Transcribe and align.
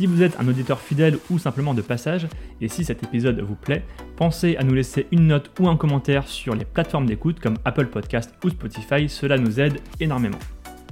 Si 0.00 0.06
vous 0.06 0.22
êtes 0.22 0.40
un 0.40 0.48
auditeur 0.48 0.80
fidèle 0.80 1.18
ou 1.28 1.38
simplement 1.38 1.74
de 1.74 1.82
passage, 1.82 2.26
et 2.62 2.68
si 2.68 2.86
cet 2.86 3.02
épisode 3.02 3.38
vous 3.40 3.54
plaît, 3.54 3.84
pensez 4.16 4.56
à 4.56 4.64
nous 4.64 4.72
laisser 4.72 5.06
une 5.12 5.26
note 5.26 5.50
ou 5.60 5.68
un 5.68 5.76
commentaire 5.76 6.26
sur 6.26 6.54
les 6.54 6.64
plateformes 6.64 7.04
d'écoute 7.04 7.38
comme 7.38 7.58
Apple 7.66 7.88
Podcast 7.88 8.34
ou 8.42 8.48
Spotify, 8.48 9.10
cela 9.10 9.36
nous 9.36 9.60
aide 9.60 9.78
énormément. 10.00 10.38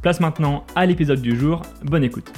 Place 0.03 0.21
maintenant 0.21 0.67
à 0.77 0.85
l'épisode 0.85 1.23
du 1.23 1.39
jour, 1.39 1.63
bonne 1.85 2.05
écoute. 2.05 2.31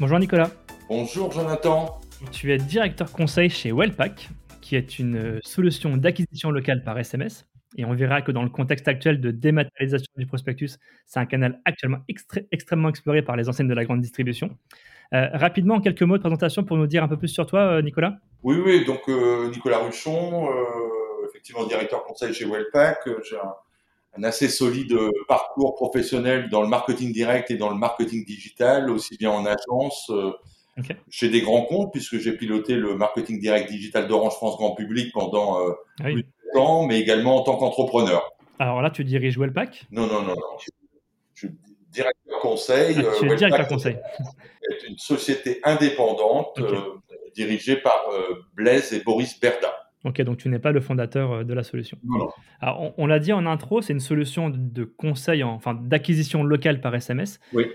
Bonjour 0.00 0.18
Nicolas. 0.18 0.50
Bonjour 0.88 1.30
Jonathan. 1.30 2.00
Tu 2.30 2.54
es 2.54 2.56
directeur 2.56 3.12
conseil 3.12 3.50
chez 3.50 3.70
Wellpack, 3.70 4.30
qui 4.62 4.76
est 4.76 4.98
une 4.98 5.40
solution 5.42 5.98
d'acquisition 5.98 6.50
locale 6.50 6.82
par 6.84 6.98
SMS. 6.98 7.44
Et 7.76 7.84
on 7.84 7.94
verra 7.94 8.22
que 8.22 8.32
dans 8.32 8.42
le 8.42 8.50
contexte 8.50 8.88
actuel 8.88 9.20
de 9.20 9.30
dématérialisation 9.30 10.12
du 10.16 10.26
prospectus, 10.26 10.78
c'est 11.06 11.20
un 11.20 11.26
canal 11.26 11.60
actuellement 11.64 11.98
extrêmement 12.50 12.88
exploré 12.88 13.22
par 13.22 13.36
les 13.36 13.48
enseignes 13.48 13.68
de 13.68 13.74
la 13.74 13.84
grande 13.84 14.00
distribution. 14.00 14.56
Euh, 15.14 15.28
rapidement, 15.34 15.80
quelques 15.80 16.02
mots 16.02 16.16
de 16.16 16.22
présentation 16.22 16.64
pour 16.64 16.76
nous 16.76 16.86
dire 16.86 17.02
un 17.02 17.08
peu 17.08 17.18
plus 17.18 17.28
sur 17.28 17.46
toi, 17.46 17.60
euh, 17.60 17.82
Nicolas 17.82 18.16
Oui, 18.42 18.56
oui, 18.64 18.84
donc 18.84 19.08
euh, 19.08 19.50
Nicolas 19.50 19.78
Ruchon, 19.78 20.48
effectivement 21.28 21.66
directeur 21.66 22.04
conseil 22.04 22.32
chez 22.32 22.46
Wellpack. 22.46 23.08
J'ai 23.28 23.36
un, 23.36 24.22
assez 24.22 24.48
solide 24.48 24.94
parcours 25.28 25.74
professionnel 25.74 26.50
dans 26.50 26.62
le 26.62 26.68
marketing 26.68 27.12
direct 27.12 27.50
et 27.50 27.56
dans 27.56 27.70
le 27.70 27.76
marketing 27.76 28.24
digital, 28.26 28.90
aussi 28.90 29.16
bien 29.16 29.30
en 29.30 29.46
agence, 29.46 30.12
chez 31.08 31.30
des 31.30 31.40
grands 31.40 31.64
comptes, 31.64 31.92
puisque 31.92 32.18
j'ai 32.18 32.32
piloté 32.32 32.74
le 32.74 32.94
marketing 32.94 33.40
direct 33.40 33.70
digital 33.70 34.08
d'Orange 34.08 34.34
France 34.34 34.56
Grand 34.56 34.74
Public 34.74 35.12
pendant 35.12 35.58
ah 36.00 36.04
oui 36.06 36.26
mais 36.86 37.00
également 37.00 37.36
en 37.36 37.42
tant 37.42 37.56
qu'entrepreneur. 37.56 38.32
Alors 38.58 38.82
là, 38.82 38.90
tu 38.90 39.04
diriges 39.04 39.38
Wellpack 39.38 39.86
Non, 39.90 40.06
non, 40.06 40.22
non, 40.22 40.34
non. 40.34 40.58
Je, 40.58 40.70
suis 41.34 41.50
directeur 41.90 42.38
conseil. 42.40 42.96
Ah, 42.98 43.12
tu 43.18 43.30
es 43.30 43.36
directeur 43.36 43.66
conseil. 43.68 43.96
C'est 44.80 44.88
une 44.88 44.98
société 44.98 45.60
indépendante 45.64 46.58
euh, 46.60 46.98
dirigée 47.34 47.76
par 47.76 48.00
euh, 48.12 48.44
Blaise 48.54 48.92
et 48.92 49.00
Boris 49.00 49.38
Berda. 49.40 49.90
Ok, 50.04 50.20
donc 50.22 50.38
tu 50.38 50.48
n'es 50.48 50.58
pas 50.58 50.72
le 50.72 50.80
fondateur 50.80 51.32
euh, 51.32 51.44
de 51.44 51.54
la 51.54 51.64
solution. 51.64 51.98
Non, 52.04 52.18
non. 52.18 52.28
Alors, 52.60 52.92
on, 52.96 53.06
l'a 53.06 53.18
dit 53.18 53.32
en 53.32 53.46
intro, 53.46 53.82
c'est 53.82 53.92
une 53.92 54.00
solution 54.00 54.50
de 54.50 54.84
conseil, 54.84 55.42
enfin 55.42 55.74
d'acquisition 55.74 56.44
locale 56.44 56.80
par 56.80 56.94
SMS. 56.94 57.40
Oui. 57.52 57.66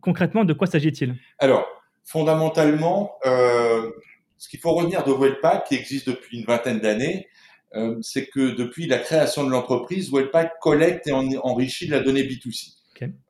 concrètement, 0.00 0.44
de 0.44 0.52
quoi 0.52 0.68
s'agit-il? 0.68 1.16
Alors, 1.38 1.66
fondamentalement, 2.04 3.12
ce 3.24 4.48
qu'il 4.48 4.60
faut 4.60 4.72
retenir 4.72 5.02
de 5.04 5.12
Wellpack, 5.12 5.64
qui 5.66 5.74
existe 5.74 6.08
depuis 6.08 6.38
une 6.38 6.44
vingtaine 6.44 6.78
d'années, 6.78 7.28
euh, 7.74 7.96
c'est 8.02 8.26
que 8.26 8.54
depuis 8.54 8.86
la 8.86 8.98
création 8.98 9.44
de 9.44 9.50
l'entreprise, 9.50 10.12
Wellpack 10.12 10.58
collecte 10.60 11.06
et 11.06 11.12
enrichit 11.12 11.86
la 11.86 12.00
donnée 12.00 12.22
B2C. 12.22 12.74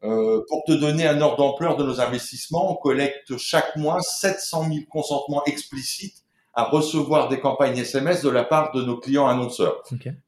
Euh, 0.04 0.44
pour 0.48 0.64
te 0.64 0.72
donner 0.72 1.06
un 1.06 1.20
ordre 1.20 1.38
d'ampleur 1.38 1.76
de 1.76 1.84
nos 1.84 2.00
investissements, 2.00 2.72
on 2.72 2.76
collecte 2.76 3.36
chaque 3.38 3.76
mois 3.76 4.00
700 4.00 4.68
000 4.68 4.80
consentements 4.90 5.42
explicites 5.46 6.22
à 6.54 6.64
recevoir 6.64 7.28
des 7.28 7.40
campagnes 7.40 7.78
SMS 7.78 8.22
de 8.22 8.28
la 8.28 8.44
part 8.44 8.72
de 8.72 8.82
nos 8.82 8.98
clients 8.98 9.26
annonceurs. 9.26 9.82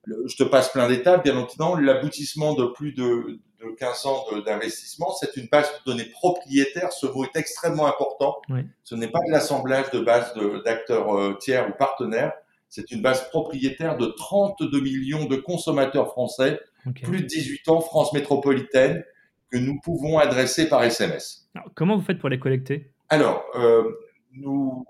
je 0.06 0.36
te 0.36 0.44
passe 0.44 0.70
plein 0.70 0.88
d'étapes, 0.88 1.22
bien 1.22 1.36
entendu. 1.36 1.84
L'aboutissement 1.84 2.54
de 2.54 2.64
plus 2.64 2.92
de, 2.92 3.40
de 3.60 3.74
15 3.78 4.06
ans 4.06 4.24
d'investissement, 4.46 5.12
c'est 5.12 5.36
une 5.36 5.48
base 5.48 5.68
de 5.70 5.90
données 5.90 6.06
propriétaire. 6.06 6.92
Ce 6.92 7.06
mot 7.06 7.24
est 7.24 7.36
extrêmement 7.36 7.86
important. 7.86 8.40
Ce 8.84 8.94
n'est 8.94 9.08
pas 9.08 9.20
de 9.26 9.32
l'assemblage 9.32 9.90
de 9.90 10.00
bases 10.00 10.32
d'acteurs 10.64 11.14
euh, 11.14 11.34
tiers 11.34 11.68
ou 11.68 11.72
partenaires. 11.78 12.32
C'est 12.74 12.90
une 12.90 13.02
base 13.02 13.28
propriétaire 13.28 13.96
de 13.96 14.06
32 14.06 14.80
millions 14.80 15.26
de 15.26 15.36
consommateurs 15.36 16.08
français, 16.08 16.58
plus 17.04 17.20
de 17.20 17.26
18 17.26 17.68
ans, 17.68 17.80
France 17.80 18.12
métropolitaine, 18.12 19.04
que 19.48 19.58
nous 19.58 19.78
pouvons 19.80 20.18
adresser 20.18 20.68
par 20.68 20.82
SMS. 20.82 21.48
comment 21.76 21.96
vous 21.96 22.02
faites 22.02 22.18
pour 22.18 22.30
les 22.30 22.40
collecter? 22.40 22.90
Alors, 23.10 23.44
euh, 23.54 23.84
nous 24.32 24.84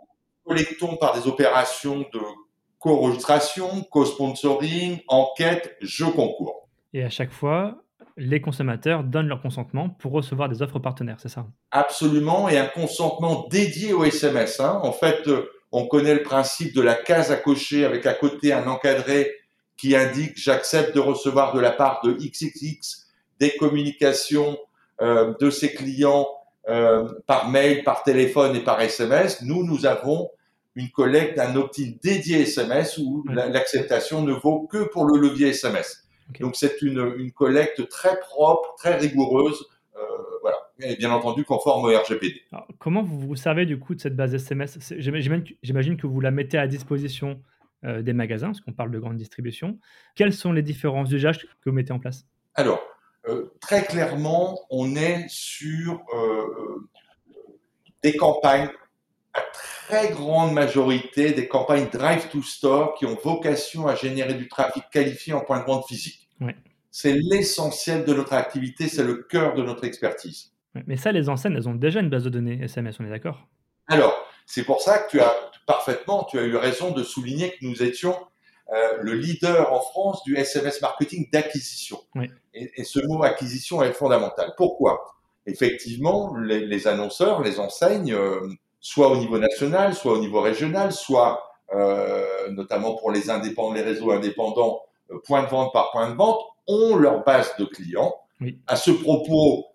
collectons 0.47 0.97
par 0.97 1.13
des 1.15 1.29
opérations 1.29 1.99
de 1.99 2.21
co-enregistration, 2.79 3.83
co-sponsoring, 3.91 5.01
enquête, 5.09 5.77
jeu 5.83 6.07
concours. 6.07 6.71
Et 6.95 7.05
à 7.05 7.11
chaque 7.11 7.33
fois, 7.33 7.85
les 8.17 8.41
consommateurs 8.41 9.05
donnent 9.05 9.29
leur 9.29 9.43
consentement 9.43 9.91
pour 9.91 10.13
recevoir 10.13 10.49
des 10.49 10.63
offres 10.63 10.79
partenaires, 10.79 11.21
c'est 11.21 11.29
ça? 11.29 11.49
Absolument, 11.71 12.49
et 12.49 12.57
un 12.57 12.67
consentement 12.67 13.47
dédié 13.51 13.93
au 13.93 14.05
SMS. 14.05 14.59
Hein. 14.61 14.81
En 14.83 14.93
fait, 14.93 15.29
euh, 15.29 15.51
on 15.77 15.89
connaît 15.89 16.15
le 16.15 16.23
principe 16.23 16.73
de 16.73 16.81
la 16.81 16.95
case 16.95 17.33
à 17.33 17.37
cocher 17.37 17.85
avec 17.85 18.07
à 18.07 18.15
côté 18.15 18.53
un 18.53 18.69
encadré 18.69 19.35
qui 19.77 19.97
indique 19.97 20.35
j'accepte 20.37 20.95
de 20.95 21.01
recevoir 21.01 21.53
de 21.53 21.59
la 21.59 21.73
part 21.73 22.01
de 22.05 22.13
XXX 22.13 23.09
des 23.41 23.57
communications 23.57 24.57
euh, 25.03 25.35
de 25.41 25.51
ses 25.51 25.75
clients 25.75 26.29
euh, 26.69 27.09
par 27.27 27.51
mail, 27.51 27.83
par 27.83 28.05
téléphone 28.05 28.55
et 28.55 28.61
par 28.61 28.81
SMS. 28.81 29.43
Nous, 29.43 29.67
nous 29.67 29.85
avons 29.85 30.31
une 30.77 30.91
collecte 30.91 31.37
d'un 31.37 31.57
opt-in 31.57 31.95
dédié 32.01 32.43
SMS 32.43 32.97
où 32.99 33.25
l'acceptation 33.29 34.23
ne 34.23 34.33
vaut 34.33 34.69
que 34.69 34.85
pour 34.85 35.07
le 35.07 35.19
levier 35.19 35.49
SMS. 35.49 36.05
Donc 36.39 36.55
c'est 36.55 36.83
une, 36.83 37.15
une 37.19 37.33
collecte 37.33 37.89
très 37.89 38.21
propre, 38.21 38.77
très 38.79 38.95
rigoureuse 38.95 39.67
et 40.81 40.97
bien 40.97 41.13
entendu 41.13 41.45
conforme 41.45 41.85
au 41.85 41.89
RGPD. 41.89 42.43
comment 42.79 43.03
vous 43.03 43.19
vous 43.19 43.37
servez 43.37 43.67
du 43.67 43.79
coup 43.79 43.95
de 43.95 44.01
cette 44.01 44.17
base 44.17 44.35
SMS 44.35 44.79
J'imagine 44.99 45.97
que 45.97 46.07
vous 46.07 46.21
la 46.21 46.31
mettez 46.31 46.59
à 46.59 46.67
disposition 46.67 47.41
euh, 47.85 48.03
des 48.03 48.15
magasins, 48.15 48.49
parce 48.49 48.61
qu'on 48.61 48.73
parle 48.73 48.91
de 48.91 48.99
grande 48.99 49.17
distribution. 49.17 49.79
Quels 50.15 50.33
sont 50.33 50.53
les 50.53 50.63
différents 50.63 51.05
usages 51.05 51.41
que 51.41 51.47
vous 51.67 51.73
mettez 51.73 51.93
en 51.93 51.99
place? 51.99 52.27
Alors, 52.55 52.83
euh, 53.29 53.53
très 53.61 53.85
clairement, 53.85 54.59
on 54.71 54.97
est 54.97 55.27
sur 55.29 56.03
euh, 56.15 56.89
des 58.03 58.17
campagnes 58.17 58.71
à 59.35 59.43
très 59.53 60.11
grande 60.13 60.53
majorité, 60.53 61.33
des 61.33 61.47
campagnes 61.47 61.89
drive 61.93 62.29
to 62.29 62.41
store 62.43 62.95
qui 62.95 63.05
ont 63.05 63.19
vocation 63.23 63.87
à 63.87 63.95
générer 63.95 64.35
du 64.35 64.49
trafic 64.49 64.85
qualifié 64.91 65.35
en 65.35 65.41
point 65.41 65.61
de 65.61 65.67
vente 65.67 65.87
physique. 65.87 66.29
C'est 66.91 67.13
l'essentiel 67.13 68.05
de 68.05 68.15
notre 68.15 68.33
activité, 68.35 68.89
c'est 68.89 69.03
le 69.03 69.17
cœur 69.17 69.55
de 69.55 69.63
notre 69.63 69.85
expertise. 69.85 70.54
Mais 70.87 70.97
ça, 70.97 71.13
les 71.13 71.29
enseignes, 71.29 71.55
elles 71.55 71.69
ont 71.69 71.75
déjà 71.75 72.01
une 72.01 72.11
base 72.11 72.25
de 72.25 72.31
données 72.31 72.63
SMS, 72.63 72.97
on 73.01 73.05
est 73.05 73.11
d'accord? 73.11 73.47
Alors, 73.89 74.15
c'est 74.47 74.65
pour 74.65 74.81
ça 74.81 74.99
que 74.99 75.11
tu 75.11 75.21
as 75.21 75.35
parfaitement, 75.67 76.25
tu 76.25 76.39
as 76.39 76.43
eu 76.43 76.57
raison 76.57 76.91
de 76.91 77.03
souligner 77.03 77.51
que 77.51 77.65
nous 77.65 77.83
étions 77.83 78.17
euh, 78.73 78.99
le 79.03 79.13
leader 79.13 79.73
en 79.73 79.81
France 79.81 80.23
du 80.25 80.37
SMS 80.37 80.81
marketing 80.81 81.29
d'acquisition. 81.31 81.99
Et, 82.55 82.85
ce 82.85 83.01
mot 83.07 83.23
acquisition 83.23 83.83
est 83.83 83.93
fondamental. 83.93 84.55
Pourquoi? 84.57 85.05
Effectivement, 85.47 86.35
les, 86.37 86.89
annonceurs, 86.89 87.43
les 87.43 87.61
enseignes, 87.61 88.15
euh, 88.15 88.41
soit 88.81 89.09
au 89.09 89.17
niveau 89.17 89.39
national, 89.39 89.95
soit 89.95 90.13
au 90.13 90.19
niveau 90.19 90.41
régional, 90.41 90.93
soit 90.93 91.43
euh, 91.75 92.51
notamment 92.51 92.95
pour 92.95 93.11
les 93.11 93.29
indépendants, 93.31 93.75
les 93.75 93.83
réseaux 93.83 94.13
indépendants, 94.13 94.81
point 95.25 95.43
de 95.43 95.49
vente 95.49 95.73
par 95.73 95.91
point 95.91 96.11
de 96.11 96.15
vente, 96.15 96.41
ont 96.67 96.97
leur 96.97 97.23
base 97.25 97.55
de 97.59 97.67
clients. 97.67 98.15
À 98.67 98.77
ce 98.77 98.91
propos, 98.91 99.67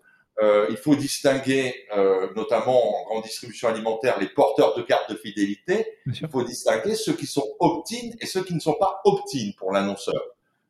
euh, 0.42 0.66
il 0.70 0.76
faut 0.76 0.96
distinguer, 0.96 1.86
euh, 1.96 2.28
notamment 2.34 3.00
en 3.00 3.04
grande 3.04 3.24
distribution 3.24 3.68
alimentaire, 3.68 4.18
les 4.18 4.28
porteurs 4.28 4.74
de 4.76 4.82
cartes 4.82 5.10
de 5.10 5.16
fidélité. 5.16 5.86
Il 6.06 6.28
faut 6.28 6.42
distinguer 6.42 6.94
ceux 6.94 7.12
qui 7.12 7.26
sont 7.26 7.46
opt-in 7.58 8.10
et 8.20 8.26
ceux 8.26 8.42
qui 8.42 8.54
ne 8.54 8.60
sont 8.60 8.74
pas 8.74 9.00
opt-in 9.04 9.50
pour 9.58 9.72
l'annonceur. 9.72 10.22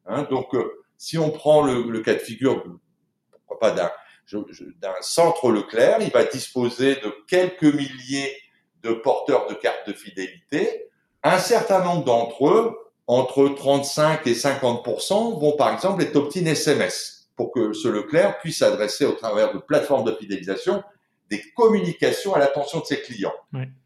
Hein, 0.07 0.27
donc, 0.29 0.55
euh, 0.55 0.83
si 0.99 1.19
on 1.19 1.31
prend 1.31 1.63
le, 1.63 1.83
le, 1.83 2.01
cas 2.01 2.15
de 2.15 2.19
figure, 2.19 2.65
pourquoi 3.31 3.59
pas 3.59 3.71
d'un 3.71 3.91
d'un 4.81 4.95
centre 5.01 5.51
Leclerc, 5.51 5.99
il 6.03 6.11
va 6.11 6.23
disposer 6.23 6.95
de 6.97 7.13
quelques 7.27 7.65
milliers 7.65 8.33
de 8.85 8.93
porteurs 8.93 9.49
de 9.49 9.55
cartes 9.55 9.89
de 9.89 9.93
fidélité. 9.93 10.89
Un 11.25 11.39
certain 11.39 11.83
nombre 11.83 12.05
d'entre 12.05 12.47
eux, 12.47 12.79
entre 13.09 13.49
35 13.49 14.25
et 14.29 14.35
50 14.35 14.87
vont 15.41 15.57
par 15.57 15.73
exemple 15.73 16.03
être 16.03 16.15
opt-in 16.15 16.47
SMS 16.47 17.20
pour 17.41 17.53
que 17.53 17.73
ce 17.73 17.89
Leclerc 17.89 18.39
puisse 18.41 18.61
adresser 18.61 19.07
au 19.07 19.13
travers 19.13 19.55
de 19.55 19.59
plateformes 19.59 20.05
de 20.05 20.15
fidélisation 20.15 20.83
des 21.31 21.41
communications 21.57 22.35
à 22.35 22.39
l'attention 22.39 22.81
de 22.81 22.85
ses 22.85 23.01
clients. 23.01 23.33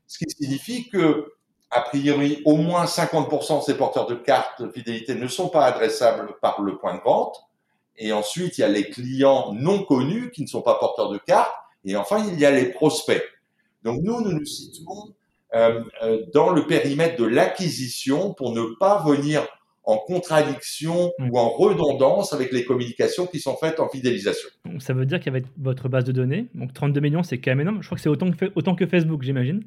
Ce 0.09 0.19
qui 0.19 0.25
signifie 0.29 0.89
que, 0.89 1.33
a 1.71 1.83
priori, 1.83 2.43
au 2.47 2.57
moins 2.57 2.85
50% 2.85 3.61
de 3.61 3.63
ces 3.63 3.77
porteurs 3.77 4.09
de 4.09 4.17
cartes 4.17 4.61
de 4.61 4.69
fidélité 4.73 5.15
ne 5.15 5.29
sont 5.29 5.51
pas 5.51 5.67
adressables 5.67 6.35
par 6.43 6.63
le 6.63 6.79
point 6.79 6.97
de 6.97 7.03
vente. 7.03 7.37
Et 7.97 8.13
ensuite, 8.13 8.59
il 8.59 8.63
y 8.63 8.65
a 8.65 8.69
les 8.69 8.91
clients 8.91 9.53
non 9.53 9.85
connus 9.85 10.33
qui 10.33 10.43
ne 10.43 10.49
sont 10.49 10.63
pas 10.63 10.75
porteurs 10.75 11.11
de 11.11 11.19
cartes. 11.19 11.55
Et 11.85 11.95
enfin, 11.95 12.27
il 12.27 12.41
y 12.41 12.45
a 12.45 12.51
les 12.51 12.73
prospects. 12.73 13.23
Donc 13.85 14.01
nous, 14.03 14.21
nous 14.21 14.33
nous 14.33 14.47
situons 14.47 15.15
dans 16.33 16.51
le 16.51 16.67
périmètre 16.67 17.17
de 17.21 17.25
l'acquisition 17.25 18.35
pour 18.35 18.53
ne 18.53 18.75
pas 18.81 19.01
venir 19.07 19.47
en 19.85 19.99
contradiction 19.99 21.13
mm. 21.19 21.31
ou 21.31 21.39
en 21.39 21.49
redondance 21.49 22.33
avec 22.33 22.53
les 22.53 22.65
communications 22.65 23.27
qui 23.27 23.41
sont 23.41 23.57
faites 23.57 23.81
en 23.81 23.89
fidélisation. 23.89 24.49
ça 24.79 24.95
veut 24.95 25.07
dire 25.07 25.21
qu'avec 25.21 25.45
votre 25.59 25.89
base 25.89 26.05
de 26.05 26.13
données, 26.13 26.47
donc 26.55 26.73
32 26.73 27.01
millions, 27.01 27.23
c'est 27.23 27.39
quand 27.39 27.51
même 27.53 27.61
énorme. 27.61 27.83
Je 27.83 27.89
crois 27.89 27.97
que 27.97 28.03
c'est 28.03 28.09
autant 28.09 28.31
que, 28.31 28.47
autant 28.55 28.75
que 28.75 28.87
Facebook, 28.87 29.23
j'imagine. 29.23 29.65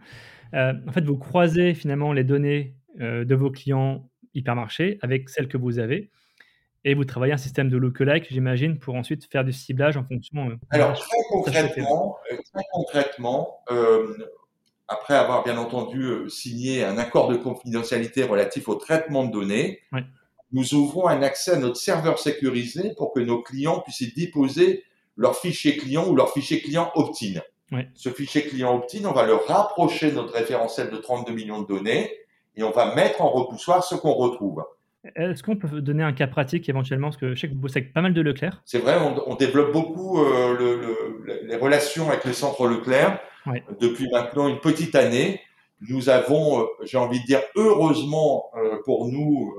Euh, 0.54 0.74
en 0.88 0.92
fait, 0.92 1.04
vous 1.04 1.18
croisez 1.18 1.74
finalement 1.74 2.14
les 2.14 2.24
données 2.24 2.76
euh, 3.00 3.26
de 3.26 3.36
vos 3.36 3.52
clients 3.52 4.10
hypermarchés 4.34 4.98
avec 5.02 5.30
celles 5.30 5.48
que 5.48 5.58
vous 5.58 5.80
avez. 5.80 6.10
Et 6.86 6.94
vous 6.94 7.06
travaillez 7.06 7.34
un 7.34 7.38
système 7.38 7.70
de 7.70 7.76
lookalike, 7.76 8.28
j'imagine, 8.30 8.80
pour 8.80 8.96
ensuite 8.96 9.30
faire 9.30 9.44
du 9.44 9.52
ciblage 9.52 9.98
en 9.98 10.06
fonction. 10.06 10.50
Euh, 10.50 10.56
Alors, 10.70 10.94
très 10.94 11.18
concrètement, 11.30 12.18
très 12.30 12.64
concrètement 12.72 13.60
après 14.88 15.16
avoir 15.16 15.44
bien 15.44 15.58
entendu 15.58 16.04
euh, 16.04 16.30
signé 16.30 16.84
un 16.84 16.98
accord 16.98 17.28
de 17.28 17.36
confidentialité 17.36 18.24
relatif 18.24 18.70
au 18.70 18.76
traitement 18.76 19.26
de 19.26 19.32
données, 19.32 19.82
nous 20.52 20.74
ouvrons 20.76 21.08
un 21.08 21.22
accès 21.24 21.52
à 21.52 21.58
notre 21.58 21.76
serveur 21.76 22.20
sécurisé 22.20 22.94
pour 22.96 23.14
que 23.14 23.20
nos 23.20 23.42
clients 23.42 23.82
puissent 23.82 24.02
y 24.02 24.14
déposer 24.14 24.84
leur 25.18 25.38
fichier 25.38 25.78
client 25.78 26.08
ou 26.08 26.16
leur 26.16 26.32
fichier 26.32 26.62
client 26.62 26.92
opt-in. 26.96 27.42
Ce 27.96 28.10
fichier 28.10 28.44
client 28.44 28.76
opt-in, 28.78 29.04
on 29.06 29.12
va 29.12 29.26
le 29.26 29.36
rapprocher 29.36 30.12
de 30.12 30.16
notre 30.16 30.34
référentiel 30.34 30.90
de 30.90 30.98
32 30.98 31.34
millions 31.34 31.62
de 31.62 31.68
données 31.68 32.12
et 32.56 32.64
on 32.64 32.72
va 32.72 32.96
mettre 32.96 33.22
en 33.22 33.30
repoussoir 33.30 33.84
ce 33.84 33.96
qu'on 33.96 34.14
retrouve. 34.14 34.64
Est-ce 35.16 35.44
qu'on 35.44 35.56
peut 35.56 35.82
donner 35.82 36.04
un 36.04 36.14
cas 36.14 36.28
pratique 36.28 36.68
éventuellement 36.70 37.08
Parce 37.08 37.18
que 37.18 37.36
je 37.36 37.40
sais 37.40 37.48
que 37.48 37.54
vous 37.54 37.60
bossez 37.60 37.80
avec 37.80 37.94
pas 37.94 38.02
mal 38.02 38.14
de 38.14 38.22
Leclerc. 38.22 38.62
C'est 38.66 38.80
vrai, 38.80 38.98
on, 39.26 39.36
développe 39.36 39.72
beaucoup 39.72 40.24
euh, 40.24 40.58
le, 40.58 41.46
les 41.46 41.56
relations 41.56 42.10
avec 42.10 42.26
les 42.26 42.34
centres 42.34 42.68
Leclerc 42.68 43.20
depuis 43.80 44.10
maintenant 44.12 44.48
une 44.48 44.60
petite 44.60 44.96
année. 44.96 45.42
Nous 45.90 46.10
avons, 46.10 46.62
euh, 46.62 46.66
j'ai 46.84 46.98
envie 46.98 47.20
de 47.22 47.26
dire, 47.26 47.42
heureusement 47.56 48.52
euh, 48.56 48.78
pour 48.86 49.08
nous, 49.08 49.56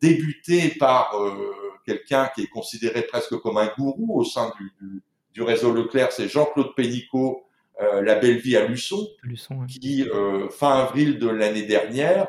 débuté 0.00 0.70
par 0.78 1.14
quelqu'un 1.84 2.30
qui 2.34 2.42
est 2.42 2.48
considéré 2.48 3.02
presque 3.02 3.36
comme 3.36 3.58
un 3.58 3.70
gourou 3.78 4.18
au 4.18 4.24
sein 4.24 4.52
du, 4.58 5.02
du, 5.34 5.42
réseau 5.42 5.72
Leclerc, 5.72 6.12
c'est 6.12 6.28
Jean-Claude 6.28 6.74
Pénicaud, 6.74 7.44
La 7.78 8.14
Belle 8.14 8.38
Vie 8.38 8.56
à 8.56 8.66
Luçon, 8.66 9.06
qui, 9.68 10.06
fin 10.50 10.78
avril 10.78 11.18
de 11.18 11.28
l'année 11.28 11.64
dernière, 11.64 12.26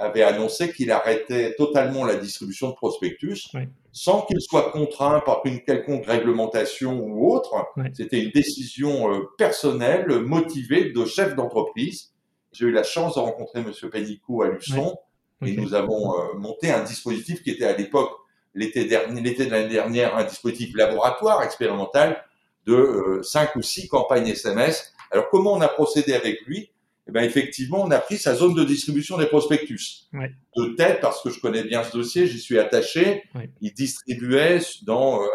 avait 0.00 0.22
annoncé 0.22 0.72
qu'il 0.72 0.90
arrêtait 0.90 1.54
totalement 1.56 2.04
la 2.04 2.16
distribution 2.16 2.70
de 2.70 2.74
prospectus 2.74 3.48
sans 3.92 4.22
qu'il 4.22 4.40
soit 4.40 4.70
contraint 4.70 5.20
par 5.20 5.42
une 5.44 5.60
quelconque 5.60 6.06
réglementation 6.06 7.00
ou 7.00 7.30
autre. 7.30 7.54
C'était 7.92 8.22
une 8.22 8.30
décision 8.30 9.12
euh, 9.12 9.28
personnelle, 9.36 10.06
motivée 10.20 10.90
de 10.90 11.04
chef 11.04 11.34
d'entreprise. 11.34 12.12
J'ai 12.52 12.66
eu 12.66 12.72
la 12.72 12.82
chance 12.82 13.14
de 13.14 13.20
rencontrer 13.20 13.62
Monsieur 13.62 13.90
Pénicou 13.90 14.42
à 14.42 14.48
Luçon 14.48 14.96
et 15.44 15.56
nous 15.56 15.74
avons 15.74 16.14
euh, 16.14 16.34
monté 16.38 16.70
un 16.70 16.82
dispositif 16.82 17.42
qui 17.42 17.50
était 17.50 17.66
à 17.66 17.76
l'époque, 17.76 18.12
l'été 18.54 18.84
dernier, 18.84 19.20
l'été 19.20 19.46
de 19.46 19.50
l'année 19.50 19.72
dernière, 19.72 20.16
un 20.16 20.24
dispositif 20.24 20.74
laboratoire 20.76 21.42
expérimental 21.42 22.24
de 22.66 22.74
euh, 22.74 23.22
cinq 23.22 23.56
ou 23.56 23.62
six 23.62 23.88
campagnes 23.88 24.28
SMS. 24.28 24.92
Alors 25.10 25.28
comment 25.30 25.52
on 25.52 25.60
a 25.60 25.68
procédé 25.68 26.14
avec 26.14 26.40
lui? 26.46 26.70
Eh 27.08 27.12
ben 27.12 27.22
effectivement, 27.24 27.82
on 27.82 27.90
a 27.90 27.98
pris 27.98 28.18
sa 28.18 28.34
zone 28.34 28.54
de 28.54 28.64
distribution 28.64 29.18
des 29.18 29.26
prospectus. 29.26 30.08
De 30.12 30.76
tête, 30.76 31.00
parce 31.00 31.22
que 31.22 31.30
je 31.30 31.40
connais 31.40 31.64
bien 31.64 31.82
ce 31.82 31.96
dossier, 31.96 32.26
j'y 32.26 32.38
suis 32.38 32.58
attaché. 32.58 33.24
Il 33.60 33.72
distribuait 33.72 34.60
dans, 34.82 35.20
euh, 35.20 35.26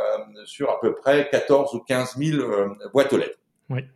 sur 0.46 0.70
à 0.70 0.80
peu 0.80 0.96
près 0.96 1.30
14 1.30 1.74
ou 1.74 1.80
15 1.80 2.16
000 2.18 2.40
euh, 2.40 2.70
boîtes 2.94 3.12
aux 3.14 3.18
lettres. 3.18 3.40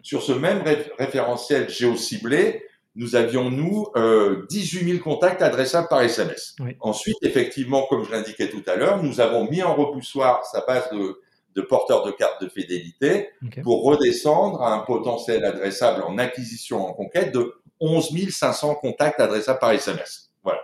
Sur 0.02 0.24
ce 0.24 0.32
même 0.32 0.64
référentiel 0.98 1.70
géociblé, 1.70 2.64
nous 2.96 3.16
avions, 3.16 3.50
nous, 3.50 3.88
euh, 3.96 4.46
18 4.50 4.92
000 4.92 5.04
contacts 5.04 5.42
adressables 5.42 5.88
par 5.88 6.02
SMS. 6.02 6.56
Ensuite, 6.80 7.18
effectivement, 7.22 7.86
comme 7.88 8.04
je 8.04 8.12
l'indiquais 8.12 8.50
tout 8.50 8.64
à 8.68 8.76
l'heure, 8.76 9.02
nous 9.02 9.22
avons 9.22 9.50
mis 9.50 9.62
en 9.62 9.76
repoussoir 9.76 10.44
sa 10.46 10.66
base 10.66 10.90
de, 10.92 11.22
de 11.60 11.66
porteurs 11.66 12.04
de 12.06 12.12
cartes 12.12 12.42
de 12.42 12.50
fidélité 12.50 13.30
pour 13.64 13.84
redescendre 13.84 14.62
à 14.62 14.74
un 14.74 14.80
potentiel 14.80 15.44
adressable 15.44 16.04
en 16.04 16.18
acquisition 16.18 16.86
en 16.86 16.94
conquête 16.94 17.34
de 17.34 17.54
11 17.80 18.30
500 18.30 18.76
contacts 18.76 19.20
adressables 19.20 19.60
par 19.60 19.72
SMS. 19.72 20.32
Voilà. 20.44 20.62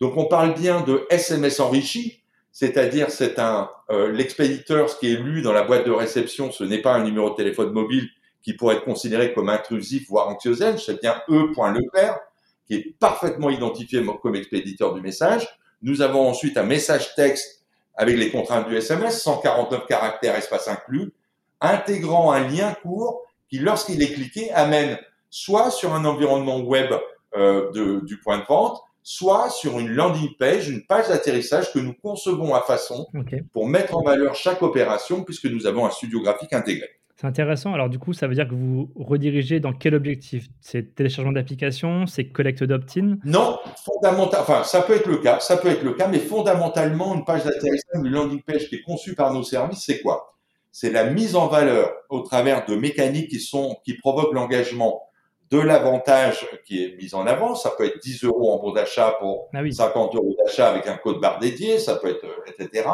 Donc 0.00 0.16
on 0.16 0.26
parle 0.26 0.54
bien 0.54 0.80
de 0.82 1.06
SMS 1.10 1.60
enrichi, 1.60 2.22
c'est-à-dire 2.52 3.10
c'est 3.10 3.38
un 3.38 3.70
euh, 3.90 4.10
l'expéditeur, 4.12 4.88
ce 4.88 4.96
qui 4.96 5.12
est 5.12 5.16
lu 5.16 5.42
dans 5.42 5.52
la 5.52 5.62
boîte 5.62 5.86
de 5.86 5.92
réception, 5.92 6.50
ce 6.50 6.64
n'est 6.64 6.82
pas 6.82 6.94
un 6.94 7.04
numéro 7.04 7.30
de 7.30 7.34
téléphone 7.34 7.70
mobile 7.70 8.08
qui 8.42 8.54
pourrait 8.54 8.76
être 8.76 8.84
considéré 8.84 9.32
comme 9.32 9.48
intrusif 9.48 10.08
voire 10.08 10.28
anxiogène, 10.28 10.78
c'est 10.78 11.00
bien 11.00 11.20
e.leclerc 11.28 12.18
qui 12.66 12.74
est 12.74 12.96
parfaitement 12.98 13.50
identifié 13.50 14.02
comme 14.22 14.36
expéditeur 14.36 14.94
du 14.94 15.00
message. 15.00 15.46
Nous 15.82 16.00
avons 16.00 16.26
ensuite 16.26 16.56
un 16.56 16.62
message 16.62 17.14
texte 17.14 17.63
avec 17.96 18.16
les 18.16 18.30
contraintes 18.30 18.68
du 18.68 18.76
SMS, 18.76 19.22
149 19.22 19.86
caractères 19.86 20.36
espace 20.36 20.68
inclus, 20.68 21.12
intégrant 21.60 22.32
un 22.32 22.46
lien 22.46 22.74
court 22.82 23.22
qui, 23.48 23.58
lorsqu'il 23.58 24.02
est 24.02 24.12
cliqué, 24.12 24.50
amène 24.52 24.98
soit 25.30 25.70
sur 25.70 25.94
un 25.94 26.04
environnement 26.04 26.60
web 26.60 26.92
euh, 27.36 27.70
de, 27.72 28.00
du 28.04 28.18
point 28.18 28.38
de 28.38 28.44
vente, 28.44 28.80
soit 29.02 29.50
sur 29.50 29.78
une 29.78 29.88
landing 29.88 30.30
page, 30.38 30.68
une 30.68 30.82
page 30.82 31.08
d'atterrissage 31.08 31.72
que 31.72 31.78
nous 31.78 31.94
concevons 31.94 32.54
à 32.54 32.62
façon 32.62 33.06
pour 33.52 33.68
mettre 33.68 33.96
en 33.96 34.02
valeur 34.02 34.34
chaque 34.34 34.62
opération 34.62 35.22
puisque 35.24 35.46
nous 35.46 35.66
avons 35.66 35.84
un 35.84 35.90
studio 35.90 36.20
graphique 36.20 36.52
intégré. 36.52 36.88
C'est 37.16 37.28
intéressant. 37.28 37.72
Alors 37.72 37.88
du 37.88 37.98
coup, 37.98 38.12
ça 38.12 38.26
veut 38.26 38.34
dire 38.34 38.48
que 38.48 38.54
vous 38.54 38.90
redirigez 38.96 39.60
dans 39.60 39.72
quel 39.72 39.94
objectif? 39.94 40.48
C'est 40.60 40.94
téléchargement 40.94 41.32
d'applications? 41.32 42.06
C'est 42.06 42.28
collecte 42.28 42.64
d'opt-in? 42.64 43.18
Non, 43.24 43.58
fondamental. 43.84 44.40
Enfin, 44.40 44.64
ça 44.64 44.82
peut 44.82 44.94
être 44.94 45.06
le 45.06 45.18
cas. 45.18 45.38
Ça 45.38 45.56
peut 45.56 45.68
être 45.68 45.84
le 45.84 45.92
cas, 45.92 46.08
mais 46.08 46.18
fondamentalement, 46.18 47.14
une 47.14 47.24
page 47.24 47.44
d'atterrissage, 47.44 48.00
une 48.02 48.08
landing 48.08 48.42
page 48.42 48.68
qui 48.68 48.76
est 48.76 48.82
conçue 48.82 49.14
par 49.14 49.32
nos 49.32 49.44
services, 49.44 49.84
c'est 49.84 50.00
quoi? 50.00 50.34
C'est 50.72 50.90
la 50.90 51.04
mise 51.04 51.36
en 51.36 51.46
valeur 51.46 51.92
au 52.08 52.20
travers 52.20 52.66
de 52.66 52.74
mécaniques 52.74 53.30
qui 53.30 53.38
sont 53.38 53.76
qui 53.84 53.94
provoquent 53.94 54.34
l'engagement 54.34 55.02
de 55.50 55.60
l'avantage 55.60 56.48
qui 56.66 56.82
est 56.82 56.96
mis 56.96 57.14
en 57.14 57.28
avant. 57.28 57.54
Ça 57.54 57.70
peut 57.78 57.84
être 57.84 58.02
10 58.02 58.24
euros 58.24 58.50
en 58.50 58.60
bon 58.60 58.72
d'achat 58.72 59.14
pour 59.20 59.50
50 59.52 60.10
ah 60.12 60.16
euros 60.16 60.34
d'achat 60.44 60.68
avec 60.68 60.88
un 60.88 60.96
code 60.96 61.20
barre 61.20 61.38
dédié, 61.38 61.78
ça 61.78 61.94
peut 61.94 62.08
être, 62.08 62.24
euh, 62.24 62.50
etc. 62.58 62.88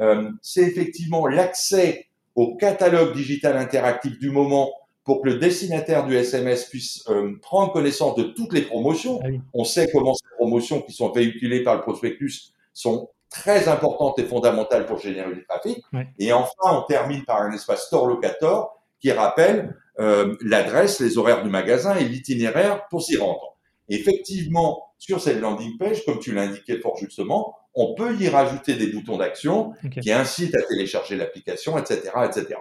Euh, 0.00 0.30
c'est 0.40 0.62
effectivement 0.62 1.26
l'accès 1.26 2.06
au 2.34 2.56
catalogue 2.56 3.14
digital 3.14 3.56
interactif 3.56 4.18
du 4.18 4.30
moment 4.30 4.70
pour 5.04 5.22
que 5.22 5.28
le 5.28 5.38
destinataire 5.38 6.06
du 6.06 6.16
SMS 6.16 6.66
puisse 6.66 7.04
euh, 7.08 7.36
prendre 7.42 7.72
connaissance 7.72 8.14
de 8.16 8.22
toutes 8.22 8.52
les 8.52 8.62
promotions. 8.62 9.20
Ah 9.24 9.28
On 9.52 9.64
sait 9.64 9.88
comment 9.92 10.14
ces 10.14 10.28
promotions 10.36 10.80
qui 10.80 10.92
sont 10.92 11.10
véhiculées 11.10 11.62
par 11.62 11.74
le 11.74 11.80
prospectus 11.80 12.52
sont 12.72 13.08
très 13.28 13.68
importantes 13.68 14.18
et 14.18 14.24
fondamentales 14.24 14.86
pour 14.86 14.98
générer 14.98 15.34
du 15.34 15.44
trafic. 15.44 15.78
Et 16.18 16.32
enfin, 16.32 16.52
on 16.64 16.82
termine 16.82 17.24
par 17.24 17.42
un 17.42 17.52
espace 17.52 17.86
store 17.86 18.06
locator 18.06 18.78
qui 19.00 19.10
rappelle 19.10 19.74
euh, 19.98 20.36
l'adresse, 20.42 21.00
les 21.00 21.18
horaires 21.18 21.42
du 21.42 21.50
magasin 21.50 21.96
et 21.96 22.04
l'itinéraire 22.04 22.86
pour 22.88 23.02
s'y 23.02 23.16
rendre. 23.16 23.56
Effectivement, 23.88 24.92
sur 24.98 25.20
cette 25.20 25.40
landing 25.40 25.76
page, 25.78 26.04
comme 26.04 26.20
tu 26.20 26.32
l'indiquais 26.32 26.78
fort 26.78 26.96
justement, 26.96 27.56
on 27.74 27.94
peut 27.94 28.14
y 28.16 28.28
rajouter 28.28 28.74
des 28.74 28.88
boutons 28.92 29.16
d'action 29.16 29.72
qui 30.00 30.12
incitent 30.12 30.54
à 30.54 30.62
télécharger 30.62 31.16
l'application, 31.16 31.78
etc., 31.78 32.10
etc. 32.24 32.56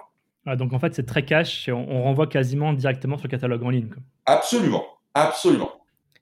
Ah, 0.46 0.56
donc 0.56 0.74
en 0.74 0.80
fait, 0.80 0.96
c'est 0.96 1.06
très 1.06 1.24
cash 1.24 1.68
et 1.68 1.72
on, 1.72 2.04
renvoie 2.04 2.28
quasiment 2.28 2.74
directement 2.74 3.18
sur 3.18 3.28
le 3.28 3.32
catalogue 3.32 3.64
en 3.64 3.70
ligne. 3.70 3.90
Absolument, 4.26 4.86
absolument. 5.14 5.72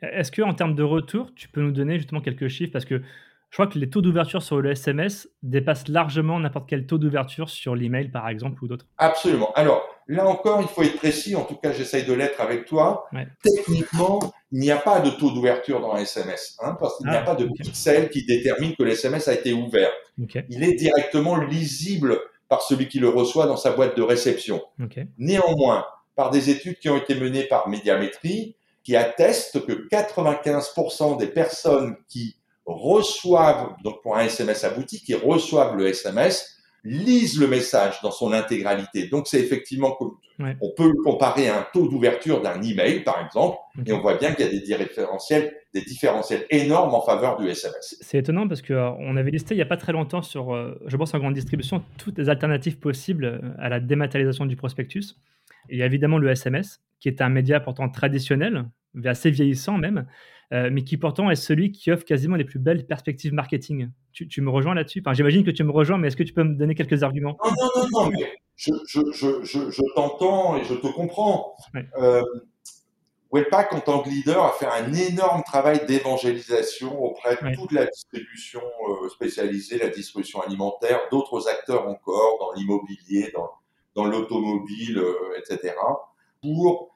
Est-ce 0.02 0.32
que 0.32 0.42
en 0.42 0.54
termes 0.54 0.76
de 0.76 0.84
retour, 0.84 1.34
tu 1.36 1.48
peux 1.48 1.62
nous 1.62 1.72
donner 1.72 1.98
justement 1.98 2.22
quelques 2.22 2.48
chiffres? 2.48 2.72
Parce 2.72 2.86
que 2.86 3.02
je 3.50 3.56
crois 3.56 3.68
que 3.68 3.80
les 3.80 3.90
taux 3.90 4.02
d'ouverture 4.02 4.44
sur 4.44 4.62
le 4.62 4.72
SMS 4.72 5.30
dépassent 5.42 5.88
largement 5.88 6.40
n'importe 6.40 6.70
quel 6.70 6.86
taux 6.86 6.98
d'ouverture 6.98 7.50
sur 7.50 7.76
l'email, 7.76 8.10
par 8.10 8.28
exemple, 8.30 8.64
ou 8.64 8.68
d'autres. 8.68 8.86
Absolument. 8.98 9.52
Alors, 9.54 9.89
là 10.10 10.28
encore, 10.28 10.62
il 10.62 10.68
faut 10.68 10.84
être 10.84 10.98
précis. 10.98 11.36
En 11.36 11.44
tout 11.44 11.56
cas, 11.56 11.72
j'essaye 11.72 12.04
de 12.04 12.14
l'être 12.14 12.42
avec 12.42 12.66
toi. 12.66 13.08
Techniquement, 13.44 14.20
il 14.52 14.60
n'y 14.60 14.72
a 14.72 14.78
pas 14.78 15.00
de 15.00 15.12
taux 15.12 15.32
d'ouverture 15.32 15.80
dans 15.80 15.94
un 15.94 16.00
SMS, 16.00 16.58
hein, 16.62 16.76
parce 16.80 16.98
qu'il 16.98 17.08
n'y 17.08 17.16
a 17.16 17.22
ah, 17.22 17.26
pas 17.26 17.36
de 17.36 17.46
pixel 17.46 18.10
qui 18.10 18.26
détermine 18.26 18.76
que 18.76 18.84
le 18.84 18.92
SMS 18.92 19.28
a 19.28 19.34
été 19.34 19.54
ouvert. 19.54 19.92
Il 20.50 20.64
est 20.64 20.74
directement 20.74 21.38
lisible 21.38 22.20
par 22.48 22.64
celui 22.64 22.88
qui 22.88 23.00
le 23.00 23.10
reçoit 23.10 23.46
dans 23.46 23.58
sa 23.58 23.72
boîte 23.72 23.96
de 23.96 24.02
réception. 24.02 24.62
Néanmoins, 25.18 25.86
par 26.16 26.32
des 26.32 26.50
études 26.50 26.80
qui 26.80 26.90
ont 26.90 26.98
été 26.98 27.16
menées 27.16 27.44
par 27.44 27.70
Médiamétrie, 27.70 28.56
qui 28.84 28.96
attestent 28.96 29.66
que 29.66 29.88
95% 29.90 31.18
des 31.18 31.28
personnes 31.28 31.96
qui 32.08 32.36
reçoivent, 32.66 33.76
donc 33.84 34.02
pour 34.02 34.18
un 34.18 34.24
SMS 34.24 34.64
abouti, 34.64 35.02
qui 35.02 35.14
reçoivent 35.14 35.76
le 35.76 35.88
SMS, 35.88 36.59
lisent 36.84 37.40
le 37.40 37.48
message 37.48 38.02
dans 38.02 38.12
son 38.12 38.32
intégralité. 38.32 39.08
Donc 39.08 39.28
c'est 39.28 39.40
effectivement 39.40 39.92
comme 39.92 40.18
on 40.62 40.72
peut 40.72 40.94
comparer 41.04 41.50
un 41.50 41.66
taux 41.74 41.90
d'ouverture 41.90 42.42
d'un 42.42 42.62
email 42.62 43.02
par 43.02 43.24
exemple, 43.26 43.58
et 43.86 43.92
on 43.92 44.00
voit 44.00 44.18
bien 44.18 44.34
qu'il 44.34 44.46
y 44.46 44.48
a 44.48 44.52
des 44.52 44.62
différentiels, 44.62 45.54
des 45.74 45.82
différentiels 45.82 46.46
énormes 46.50 46.94
en 46.94 47.02
faveur 47.02 47.38
du 47.38 47.48
SMS. 47.50 47.98
C'est 48.00 48.20
étonnant 48.20 48.48
parce 48.48 48.62
que 48.62 48.74
euh, 48.74 48.90
on 49.00 49.18
avait 49.18 49.32
listé 49.32 49.54
il 49.54 49.58
y 49.58 49.62
a 49.62 49.66
pas 49.66 49.78
très 49.78 49.92
longtemps 49.92 50.22
sur, 50.22 50.54
euh, 50.54 50.80
je 50.86 50.96
pense 50.96 51.14
en 51.14 51.20
grande 51.20 51.34
distribution, 51.34 51.84
toutes 51.98 52.18
les 52.18 52.30
alternatives 52.30 52.80
possibles 52.80 53.26
euh, 53.26 53.40
à 53.60 53.68
la 53.68 53.80
dématérialisation 53.80 54.46
du 54.46 54.56
prospectus. 54.56 55.16
il 55.70 55.78
y 55.78 55.84
a 55.84 55.86
évidemment 55.86 56.18
le 56.18 56.30
SMS, 56.30 56.82
qui 57.02 57.10
est 57.10 57.22
un 57.22 57.30
média 57.30 57.60
pourtant 57.60 57.90
traditionnel, 57.90 58.66
assez 59.04 59.32
vieillissant 59.32 59.78
même, 59.78 60.06
euh, 60.52 60.70
mais 60.72 60.84
qui 60.84 60.98
pourtant 60.98 61.30
est 61.30 61.36
celui 61.36 61.72
qui 61.72 61.92
offre 61.92 62.06
quasiment 62.06 62.36
les 62.36 62.44
plus 62.44 62.60
belles 62.60 62.86
perspectives 62.86 63.34
marketing. 63.34 63.90
Tu, 64.12 64.42
me 64.42 64.50
rejoins 64.50 64.74
là-dessus? 64.74 65.02
Enfin, 65.06 65.14
J'imagine 65.14 65.44
que 65.44 65.52
tu 65.52 65.64
me 65.64 65.72
rejoins, 65.72 65.98
mais 65.98 66.08
est-ce 66.08 66.18
que 66.18 66.24
tu 66.24 66.34
peux 66.34 66.44
me 66.44 66.56
donner 66.56 66.76
quelques 66.76 67.04
arguments? 67.04 67.38
Non, 67.44 67.52
non, 67.52 67.70
non, 67.76 67.88
non, 67.92 68.10
mais 68.10 68.34
je, 68.56 68.74
je, 68.86 69.02
je, 69.14 69.72
je 69.72 69.82
t'entends 69.96 70.58
et 70.58 70.64
je 70.66 70.74
te 70.74 70.88
comprends. 70.88 71.56
Euh, 71.98 72.24
Webpack, 73.32 73.74
en 73.74 73.80
tant 73.80 74.00
que 74.00 74.10
leader, 74.10 74.44
a 74.44 74.52
fait 74.52 74.66
un 74.66 74.92
énorme 74.92 75.44
travail 75.44 75.86
d'évangélisation 75.86 77.02
auprès 77.02 77.36
de 77.36 77.56
toute 77.56 77.72
la 77.72 77.86
distribution 77.86 78.62
euh, 78.90 79.10
spécialisée, 79.10 79.78
la 79.78 79.90
distribution 79.90 80.42
alimentaire, 80.42 81.00
d'autres 81.12 81.48
acteurs 81.48 81.88
encore 81.88 82.38
dans 82.40 82.54
l'immobilier, 82.54 83.32
dans, 83.36 83.52
dans 83.96 84.06
l'automobile, 84.06 84.98
euh, 84.98 85.14
etc., 85.38 85.76
pour 86.42 86.90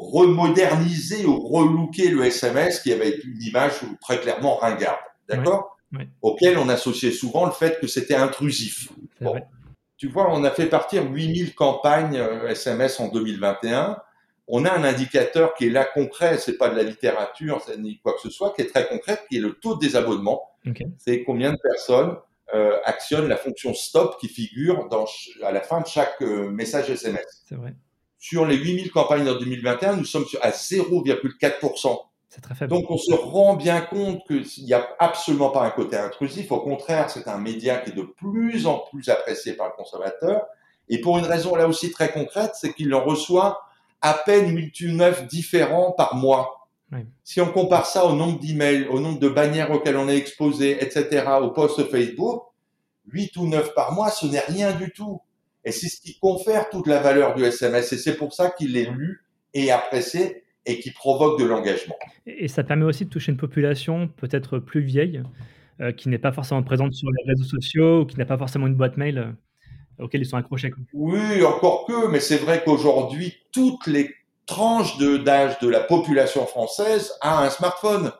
remoderniser 0.00 1.26
ou 1.26 1.38
relooker 1.38 2.10
le 2.10 2.24
SMS 2.24 2.80
qui 2.80 2.92
avait 2.92 3.18
une 3.18 3.42
image 3.42 3.72
très 4.00 4.20
clairement 4.20 4.56
ringarde, 4.56 4.98
d'accord 5.28 5.76
Auquel 6.22 6.56
on 6.56 6.68
associait 6.68 7.10
souvent 7.10 7.46
le 7.46 7.52
fait 7.52 7.80
que 7.80 7.88
c'était 7.88 8.14
intrusif. 8.14 8.90
Tu 9.96 10.08
vois, 10.08 10.28
on 10.30 10.44
a 10.44 10.50
fait 10.50 10.66
partir 10.66 11.10
8000 11.10 11.54
campagnes 11.54 12.22
SMS 12.48 13.00
euh, 13.00 13.04
en 13.04 13.08
2021 13.08 13.96
on 14.52 14.64
a 14.64 14.72
un 14.72 14.84
indicateur 14.84 15.54
qui 15.54 15.66
est 15.66 15.70
là 15.70 15.84
concret, 15.84 16.36
c'est 16.38 16.58
pas 16.58 16.68
de 16.68 16.76
la 16.76 16.82
littérature, 16.82 17.62
ni 17.78 18.00
quoi 18.00 18.14
que 18.14 18.20
ce 18.20 18.30
soit, 18.30 18.52
qui 18.52 18.62
est 18.62 18.66
très 18.66 18.88
concret, 18.88 19.20
qui 19.28 19.36
est 19.36 19.40
le 19.40 19.52
taux 19.52 19.76
de 19.76 19.80
désabonnement. 19.80 20.42
C'est 20.98 21.22
combien 21.22 21.52
de 21.52 21.58
personnes 21.62 22.16
euh, 22.52 22.76
actionnent 22.84 23.28
la 23.28 23.36
fonction 23.36 23.72
stop 23.74 24.16
qui 24.20 24.28
figure 24.28 24.88
dans, 24.88 25.06
à 25.44 25.52
la 25.52 25.60
fin 25.60 25.80
de 25.80 25.86
chaque 25.86 26.20
euh, 26.20 26.50
message 26.50 26.90
SMS. 26.90 27.44
C'est 27.48 27.54
vrai. 27.54 27.74
Sur 28.22 28.44
les 28.44 28.56
8000 28.56 28.90
campagnes 28.90 29.26
en 29.28 29.38
2021, 29.38 29.96
nous 29.96 30.04
sommes 30.04 30.26
à 30.42 30.50
0,4%. 30.50 31.98
C'est 32.28 32.42
très 32.42 32.54
faible. 32.54 32.70
Donc 32.70 32.90
on 32.90 32.98
se 32.98 33.14
rend 33.14 33.56
bien 33.56 33.80
compte 33.80 34.24
qu'il 34.26 34.64
n'y 34.64 34.74
a 34.74 34.86
absolument 34.98 35.48
pas 35.48 35.64
un 35.64 35.70
côté 35.70 35.96
intrusif. 35.96 36.52
Au 36.52 36.60
contraire, 36.60 37.08
c'est 37.08 37.26
un 37.26 37.38
média 37.38 37.78
qui 37.78 37.90
est 37.90 37.94
de 37.94 38.02
plus 38.02 38.66
en 38.66 38.84
plus 38.90 39.08
apprécié 39.08 39.54
par 39.54 39.68
le 39.68 39.72
consommateur. 39.72 40.42
Et 40.90 41.00
pour 41.00 41.18
une 41.18 41.24
raison 41.24 41.56
là 41.56 41.66
aussi 41.66 41.90
très 41.90 42.12
concrète, 42.12 42.52
c'est 42.54 42.74
qu'il 42.74 42.94
en 42.94 43.02
reçoit 43.02 43.62
à 44.02 44.12
peine 44.12 44.54
8 44.54 44.80
ou 44.82 44.92
9 44.92 45.26
différents 45.26 45.92
par 45.92 46.14
mois. 46.14 46.68
Si 47.24 47.40
on 47.40 47.50
compare 47.50 47.86
ça 47.86 48.04
au 48.04 48.12
nombre 48.14 48.38
d'emails, 48.38 48.86
au 48.88 49.00
nombre 49.00 49.18
de 49.18 49.28
bannières 49.28 49.70
auxquelles 49.70 49.96
on 49.96 50.08
est 50.08 50.16
exposé, 50.16 50.72
etc., 50.84 51.24
au 51.40 51.50
post 51.50 51.88
Facebook, 51.88 52.42
8 53.06 53.36
ou 53.36 53.46
9 53.46 53.74
par 53.74 53.92
mois, 53.92 54.10
ce 54.10 54.26
n'est 54.26 54.40
rien 54.40 54.72
du 54.72 54.92
tout. 54.92 55.22
Et 55.64 55.72
c'est 55.72 55.88
ce 55.88 56.00
qui 56.00 56.18
confère 56.18 56.70
toute 56.70 56.86
la 56.86 57.00
valeur 57.00 57.34
du 57.34 57.44
SMS. 57.44 57.92
Et 57.92 57.98
c'est 57.98 58.16
pour 58.16 58.32
ça 58.32 58.50
qu'il 58.50 58.76
est 58.76 58.90
lu 58.90 59.24
et 59.54 59.70
apprécié 59.70 60.44
et 60.66 60.78
qui 60.78 60.90
provoque 60.90 61.38
de 61.38 61.44
l'engagement. 61.44 61.96
Et 62.26 62.48
ça 62.48 62.64
permet 62.64 62.84
aussi 62.84 63.04
de 63.04 63.10
toucher 63.10 63.32
une 63.32 63.38
population 63.38 64.08
peut-être 64.08 64.58
plus 64.58 64.80
vieille, 64.80 65.22
euh, 65.80 65.92
qui 65.92 66.08
n'est 66.08 66.18
pas 66.18 66.32
forcément 66.32 66.62
présente 66.62 66.94
sur 66.94 67.08
les 67.10 67.32
réseaux 67.32 67.44
sociaux 67.44 68.02
ou 68.02 68.06
qui 68.06 68.18
n'a 68.18 68.26
pas 68.26 68.38
forcément 68.38 68.66
une 68.66 68.74
boîte 68.74 68.96
mail 68.96 69.34
auxquels 69.98 70.22
ils 70.22 70.26
sont 70.26 70.36
accrochés. 70.36 70.72
Oui, 70.92 71.42
encore 71.42 71.86
que, 71.86 72.08
mais 72.10 72.20
c'est 72.20 72.38
vrai 72.38 72.62
qu'aujourd'hui, 72.64 73.34
toutes 73.52 73.86
les 73.86 74.14
tranches 74.46 74.98
d'âge 74.98 75.58
de, 75.60 75.68
la 75.68 75.80
population 75.80 76.44
française 76.46 77.12
a 77.20 77.44
un 77.44 77.50
smartphone 77.50 78.12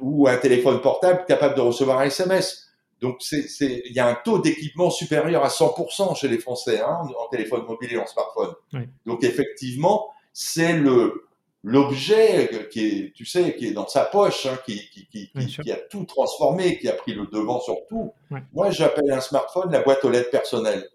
ou 0.00 0.28
un 0.28 0.36
téléphone 0.36 0.80
portable 0.80 1.24
capable 1.26 1.54
de 1.54 1.60
recevoir 1.60 2.00
un 2.00 2.04
SMS. 2.04 2.69
Donc, 3.00 3.20
il 3.32 3.92
y 3.92 3.98
a 3.98 4.06
un 4.06 4.14
taux 4.14 4.38
d'équipement 4.38 4.90
supérieur 4.90 5.44
à 5.44 5.48
100% 5.48 6.16
chez 6.16 6.28
les 6.28 6.38
Français 6.38 6.80
hein, 6.80 7.00
en 7.18 7.28
téléphone 7.28 7.64
mobile 7.66 7.92
et 7.92 7.98
en 7.98 8.06
smartphone. 8.06 8.54
Donc, 9.06 9.24
effectivement, 9.24 10.08
c'est 10.32 10.76
le 10.76 11.26
l'objet 11.62 12.68
qui 12.70 12.86
est, 12.86 13.12
tu 13.12 13.26
sais, 13.26 13.54
qui 13.54 13.66
est 13.66 13.72
dans 13.72 13.86
sa 13.86 14.04
poche, 14.04 14.46
hein, 14.46 14.58
qui, 14.64 14.88
qui, 14.90 15.30
qui, 15.30 15.72
a 15.72 15.76
tout 15.76 16.04
transformé, 16.04 16.78
qui 16.78 16.88
a 16.88 16.92
pris 16.92 17.12
le 17.12 17.26
devant 17.26 17.60
sur 17.60 17.76
tout. 17.88 18.12
Moi, 18.52 18.70
j'appelle 18.70 19.10
un 19.12 19.20
smartphone 19.20 19.70
la 19.70 19.80
boîte 19.80 20.04
aux 20.04 20.10
lettres 20.10 20.30
personnelle. 20.30 20.88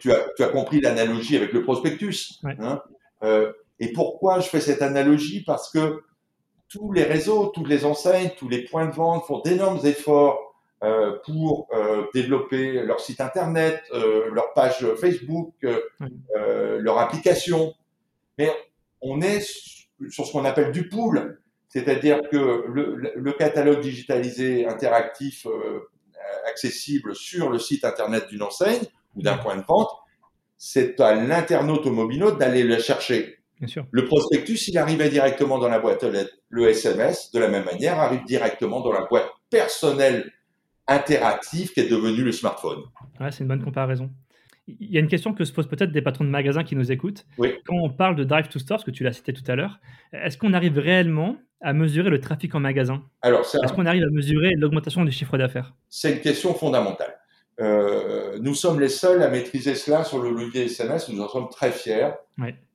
Tu 0.00 0.12
as, 0.12 0.26
tu 0.36 0.42
as 0.42 0.48
compris 0.48 0.80
l'analogie 0.80 1.36
avec 1.36 1.52
le 1.52 1.62
prospectus. 1.62 2.40
Hein 2.44 2.82
euh, 3.22 3.52
et 3.78 3.92
pourquoi 3.92 4.40
je 4.40 4.48
fais 4.48 4.60
cette 4.60 4.82
analogie? 4.82 5.44
Parce 5.44 5.70
que 5.70 6.02
tous 6.68 6.92
les 6.92 7.04
réseaux, 7.04 7.46
toutes 7.54 7.68
les 7.68 7.84
enseignes, 7.84 8.30
tous 8.36 8.48
les 8.48 8.64
points 8.64 8.86
de 8.86 8.92
vente 8.92 9.24
font 9.24 9.40
d'énormes 9.40 9.84
efforts 9.86 10.51
euh, 10.82 11.16
pour 11.24 11.68
euh, 11.72 12.06
développer 12.12 12.82
leur 12.82 12.98
site 12.98 13.20
internet, 13.20 13.84
euh, 13.92 14.28
leur 14.32 14.52
page 14.52 14.84
Facebook, 15.00 15.54
euh, 15.64 16.78
leur 16.80 16.98
application. 16.98 17.72
Mais 18.36 18.50
on 19.00 19.20
est 19.20 19.40
sur 20.08 20.26
ce 20.26 20.32
qu'on 20.32 20.44
appelle 20.44 20.72
du 20.72 20.88
pool, 20.88 21.40
c'est-à-dire 21.68 22.20
que 22.30 22.64
le, 22.66 22.96
le, 23.14 23.32
catalogue 23.32 23.80
digitalisé 23.80 24.66
interactif 24.66 25.46
accessible 26.48 27.14
sur 27.14 27.48
le 27.48 27.60
site 27.60 27.84
internet 27.84 28.28
d'une 28.28 28.42
enseigne 28.42 28.82
ou 29.14 29.22
d'un 29.22 29.38
point 29.38 29.56
de 29.56 29.62
vente, 29.62 29.90
c'est 30.58 30.98
à 31.00 31.14
l'internaute 31.14 31.86
au 31.86 31.92
mobile 31.92 32.24
d'aller 32.40 32.64
le 32.64 32.78
chercher. 32.78 33.38
Bien 33.60 33.68
sûr. 33.68 33.86
Le 33.92 34.04
prospectus, 34.06 34.66
il 34.66 34.76
arrivait 34.78 35.08
directement 35.08 35.58
dans 35.58 35.68
la 35.68 35.78
boîte 35.78 36.02
aux 36.02 36.10
lettres. 36.10 36.34
Le 36.48 36.68
SMS, 36.68 37.30
de 37.30 37.38
la 37.38 37.46
même 37.46 37.64
manière, 37.64 38.00
arrive 38.00 38.24
directement 38.24 38.80
dans 38.80 38.92
la 38.92 39.04
boîte 39.04 39.30
personnelle 39.48 40.32
interactive 40.88 41.72
qui 41.72 41.80
est 41.80 41.88
devenue 41.88 42.22
le 42.22 42.32
smartphone. 42.32 42.82
Ouais, 43.20 43.30
c'est 43.30 43.40
une 43.40 43.48
bonne 43.48 43.62
comparaison. 43.62 44.10
Il 44.68 44.90
y 44.90 44.96
a 44.96 45.00
une 45.00 45.08
question 45.08 45.34
que 45.34 45.44
se 45.44 45.52
posent 45.52 45.68
peut-être 45.68 45.90
des 45.90 46.02
patrons 46.02 46.24
de 46.24 46.30
magasins 46.30 46.62
qui 46.62 46.76
nous 46.76 46.92
écoutent. 46.92 47.26
Oui. 47.38 47.54
Quand 47.66 47.76
on 47.76 47.90
parle 47.90 48.14
de 48.14 48.24
drive 48.24 48.48
to 48.48 48.58
store, 48.58 48.80
ce 48.80 48.84
que 48.84 48.90
tu 48.90 49.02
l'as 49.02 49.12
cité 49.12 49.32
tout 49.32 49.42
à 49.48 49.56
l'heure, 49.56 49.80
est-ce 50.12 50.38
qu'on 50.38 50.52
arrive 50.52 50.78
réellement 50.78 51.36
à 51.60 51.72
mesurer 51.72 52.10
le 52.10 52.20
trafic 52.20 52.54
en 52.54 52.60
magasin? 52.60 53.02
Alors, 53.22 53.40
Est-ce 53.40 53.72
qu'on 53.72 53.86
arrive 53.86 54.04
à 54.04 54.10
mesurer 54.10 54.50
l'augmentation 54.56 55.04
du 55.04 55.12
chiffre 55.12 55.36
d'affaires? 55.38 55.74
C'est 55.88 56.12
une 56.12 56.20
question 56.20 56.54
fondamentale. 56.54 57.14
Euh, 57.60 58.38
nous 58.40 58.54
sommes 58.54 58.80
les 58.80 58.88
seuls 58.88 59.22
à 59.22 59.28
maîtriser 59.28 59.74
cela 59.74 60.04
sur 60.04 60.22
le 60.22 60.30
levier 60.30 60.64
SMS. 60.64 61.08
Nous 61.08 61.20
en 61.20 61.28
sommes 61.28 61.48
très 61.48 61.70
fiers. 61.70 62.10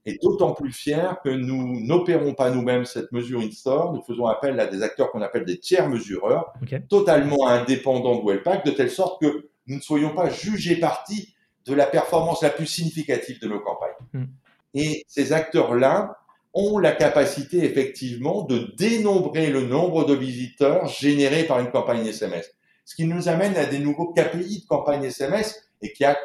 Et 0.05 0.17
d'autant 0.21 0.53
plus 0.53 0.71
fiers 0.71 1.15
que 1.21 1.29
nous 1.29 1.81
n'opérons 1.81 2.33
pas 2.33 2.49
nous-mêmes 2.49 2.85
cette 2.85 3.11
mesure 3.11 3.41
in-store. 3.41 3.93
Nous 3.93 4.01
faisons 4.03 4.25
appel 4.25 4.57
à 4.59 4.67
des 4.67 4.81
acteurs 4.81 5.11
qu'on 5.11 5.21
appelle 5.21 5.43
des 5.43 5.59
tiers 5.59 5.89
mesureurs, 5.89 6.53
totalement 6.87 7.47
indépendants 7.47 8.21
de 8.21 8.25
Wellpack, 8.25 8.65
de 8.65 8.71
telle 8.71 8.91
sorte 8.91 9.21
que 9.21 9.49
nous 9.67 9.75
ne 9.75 9.81
soyons 9.81 10.15
pas 10.15 10.29
jugés 10.29 10.77
partis 10.77 11.35
de 11.65 11.73
la 11.73 11.85
performance 11.85 12.41
la 12.41 12.49
plus 12.49 12.67
significative 12.67 13.41
de 13.41 13.49
nos 13.49 13.59
campagnes. 13.59 13.91
Hmm. 14.13 14.25
Et 14.73 15.03
ces 15.09 15.33
acteurs-là 15.33 16.17
ont 16.53 16.77
la 16.77 16.93
capacité 16.93 17.65
effectivement 17.65 18.43
de 18.43 18.73
dénombrer 18.77 19.49
le 19.49 19.63
nombre 19.63 20.05
de 20.05 20.13
visiteurs 20.13 20.87
générés 20.87 21.43
par 21.43 21.59
une 21.59 21.69
campagne 21.69 22.07
SMS 22.07 22.49
ce 22.87 22.95
qui 22.95 23.03
nous 23.03 23.27
amène 23.27 23.57
à 23.57 23.65
des 23.65 23.79
nouveaux 23.79 24.13
KPI 24.13 24.61
de 24.61 24.65
campagne 24.65 25.03
SMS 25.03 25.61
et 25.81 25.91
qui 25.91 26.05
a 26.05 26.17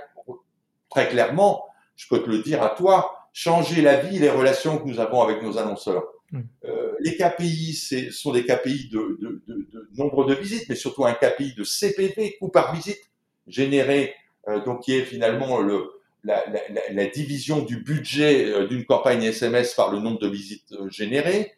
très 0.88 1.08
clairement, 1.08 1.64
je 1.96 2.06
peux 2.08 2.22
te 2.22 2.30
le 2.30 2.38
dire 2.38 2.62
à 2.62 2.68
toi, 2.68 3.28
changé 3.32 3.82
la 3.82 3.96
vie 3.96 4.18
et 4.18 4.20
les 4.20 4.30
relations 4.30 4.78
que 4.78 4.86
nous 4.86 5.00
avons 5.00 5.22
avec 5.22 5.42
nos 5.42 5.58
annonceurs. 5.58 6.04
Euh, 6.64 6.92
les 7.00 7.16
KPI, 7.16 7.72
ce 7.74 8.10
sont 8.12 8.30
des 8.30 8.44
KPI 8.44 8.90
de, 8.92 9.18
de, 9.20 9.42
de, 9.48 9.66
de, 9.72 9.88
nombre 9.96 10.24
de 10.24 10.34
visites, 10.34 10.68
mais 10.68 10.76
surtout 10.76 11.04
un 11.04 11.14
KPI 11.14 11.54
de 11.54 11.64
CPV, 11.64 12.36
coût 12.38 12.48
par 12.48 12.72
visite, 12.72 13.10
généré, 13.48 14.14
euh, 14.46 14.64
donc 14.64 14.84
qui 14.84 14.92
est 14.94 15.04
finalement 15.04 15.58
le, 15.58 15.90
la, 16.22 16.44
la, 16.48 16.60
la, 16.92 17.06
division 17.06 17.62
du 17.62 17.78
budget 17.78 18.46
euh, 18.46 18.68
d'une 18.68 18.84
campagne 18.84 19.24
SMS 19.24 19.74
par 19.74 19.90
le 19.90 19.98
nombre 19.98 20.20
de 20.20 20.28
visites 20.28 20.72
euh, 20.72 20.88
générées, 20.88 21.54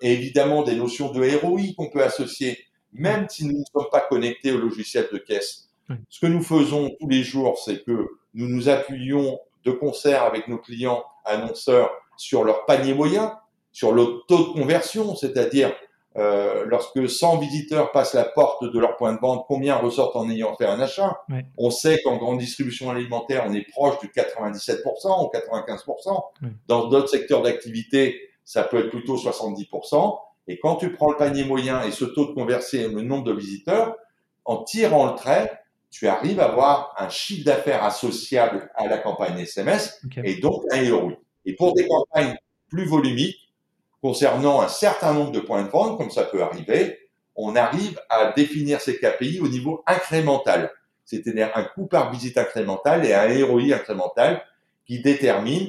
et 0.00 0.12
évidemment 0.12 0.64
des 0.64 0.74
notions 0.74 1.12
de 1.12 1.20
ROI 1.36 1.74
qu'on 1.76 1.88
peut 1.88 2.02
associer 2.02 2.58
même 2.92 3.28
si 3.28 3.46
nous 3.46 3.58
ne 3.58 3.64
sommes 3.72 3.90
pas 3.90 4.00
connectés 4.00 4.52
au 4.52 4.58
logiciel 4.58 5.08
de 5.12 5.18
caisse. 5.18 5.68
Ce 6.08 6.20
que 6.20 6.26
nous 6.26 6.42
faisons 6.42 6.90
tous 7.00 7.08
les 7.08 7.22
jours, 7.22 7.58
c'est 7.58 7.84
que 7.84 8.08
nous 8.34 8.48
nous 8.48 8.68
appuyons 8.68 9.38
de 9.64 9.72
concert 9.72 10.22
avec 10.22 10.48
nos 10.48 10.58
clients 10.58 11.04
annonceurs 11.24 11.90
sur 12.16 12.44
leur 12.44 12.64
panier 12.64 12.94
moyen, 12.94 13.38
sur 13.72 13.92
le 13.92 14.22
taux 14.26 14.48
de 14.48 14.52
conversion, 14.52 15.14
c'est-à-dire 15.16 15.74
euh, 16.16 16.64
lorsque 16.66 17.08
100 17.08 17.38
visiteurs 17.38 17.90
passent 17.90 18.14
la 18.14 18.24
porte 18.24 18.64
de 18.64 18.78
leur 18.78 18.96
point 18.96 19.14
de 19.14 19.18
vente, 19.18 19.46
combien 19.48 19.76
ressortent 19.76 20.16
en 20.16 20.28
ayant 20.28 20.54
fait 20.56 20.66
un 20.66 20.78
achat? 20.80 21.22
On 21.56 21.70
sait 21.70 22.00
qu'en 22.02 22.16
grande 22.16 22.38
distribution 22.38 22.90
alimentaire, 22.90 23.44
on 23.46 23.54
est 23.54 23.66
proche 23.70 23.98
du 24.00 24.08
97% 24.08 24.80
ou 25.24 25.30
95%. 25.34 26.22
Dans 26.68 26.88
d'autres 26.88 27.08
secteurs 27.08 27.42
d'activité, 27.42 28.20
ça 28.44 28.62
peut 28.62 28.78
être 28.78 28.90
plutôt 28.90 29.16
70%. 29.16 30.18
Et 30.48 30.58
quand 30.58 30.76
tu 30.76 30.92
prends 30.92 31.10
le 31.10 31.16
panier 31.16 31.44
moyen 31.44 31.82
et 31.82 31.92
ce 31.92 32.04
taux 32.04 32.26
de 32.26 32.32
conversion, 32.32 32.90
le 32.92 33.02
nombre 33.02 33.24
de 33.24 33.32
visiteurs, 33.32 33.96
en 34.44 34.64
tirant 34.64 35.06
le 35.06 35.14
trait, 35.14 35.62
tu 35.90 36.08
arrives 36.08 36.40
à 36.40 36.46
avoir 36.46 36.94
un 36.98 37.08
chiffre 37.08 37.44
d'affaires 37.44 37.84
associable 37.84 38.70
à 38.74 38.88
la 38.88 38.98
campagne 38.98 39.38
SMS 39.38 40.00
et 40.24 40.36
donc 40.36 40.62
un 40.70 40.90
ROI. 40.90 41.12
Et 41.44 41.54
pour 41.54 41.74
des 41.74 41.86
campagnes 41.86 42.34
plus 42.68 42.86
volumiques, 42.86 43.52
concernant 44.00 44.60
un 44.60 44.68
certain 44.68 45.12
nombre 45.12 45.30
de 45.30 45.40
points 45.40 45.62
de 45.62 45.68
vente, 45.68 45.98
comme 45.98 46.10
ça 46.10 46.24
peut 46.24 46.42
arriver, 46.42 46.98
on 47.36 47.54
arrive 47.54 48.00
à 48.08 48.32
définir 48.32 48.80
ces 48.80 48.98
KPI 48.98 49.40
au 49.40 49.48
niveau 49.48 49.82
incrémental. 49.86 50.72
C'est-à-dire 51.04 51.50
un 51.54 51.64
coût 51.64 51.86
par 51.86 52.10
visite 52.10 52.38
incrémental 52.38 53.04
et 53.04 53.14
un 53.14 53.46
ROI 53.46 53.74
incrémental 53.74 54.42
qui 54.86 55.00
détermine 55.00 55.68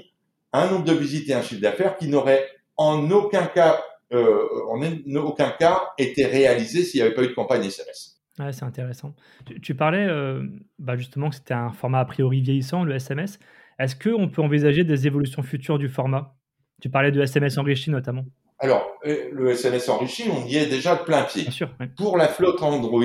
un 0.52 0.68
nombre 0.68 0.86
de 0.86 0.94
visites 0.94 1.30
et 1.30 1.34
un 1.34 1.42
chiffre 1.42 1.62
d'affaires 1.62 1.98
qui 1.98 2.08
n'aurait 2.08 2.48
en 2.78 3.10
aucun 3.12 3.46
cas, 3.46 3.84
euh, 4.12 4.48
en 4.70 4.82
aucun 5.16 5.50
cas 5.52 5.94
été 5.98 6.26
réalisé 6.26 6.84
s'il 6.84 7.00
n'y 7.00 7.06
avait 7.06 7.16
pas 7.16 7.24
eu 7.24 7.28
de 7.28 7.34
campagne 7.34 7.64
SMS. 7.64 8.22
Ouais, 8.40 8.52
c'est 8.52 8.66
intéressant. 8.66 9.16
Tu, 9.62 9.76
parlais 9.76 10.06
euh, 10.08 10.44
bah 10.80 10.98
justement 10.98 11.30
que 11.30 11.36
c'était 11.36 11.54
un 11.54 11.72
format 11.72 12.00
a 12.00 12.06
priori 12.06 12.42
vieillissant, 12.42 12.84
le 12.84 12.96
SMS. 12.96 13.40
Est-ce 13.80 13.96
qu'on 13.96 14.30
peut 14.30 14.42
envisager 14.42 14.84
des 14.84 15.08
évolutions 15.08 15.44
futures 15.44 15.78
du 15.78 15.90
format? 15.90 16.36
Tu 16.82 16.90
parlais 16.90 17.12
de 17.12 17.22
SMS 17.22 17.58
enrichi 17.58 17.92
notamment. 17.92 18.26
Alors, 18.60 18.98
euh, 19.06 19.30
le 19.32 19.52
SMS 19.52 19.90
enrichi, 19.90 20.30
on 20.32 20.46
y 20.46 20.56
est 20.56 20.68
déjà 20.68 20.96
de 20.96 21.04
plein 21.04 21.24
pied. 21.24 21.44
Bien 21.44 21.52
sûr. 21.52 21.76
Pour 21.98 22.18
la 22.18 22.28
flotte 22.28 22.62
Android, 22.64 23.04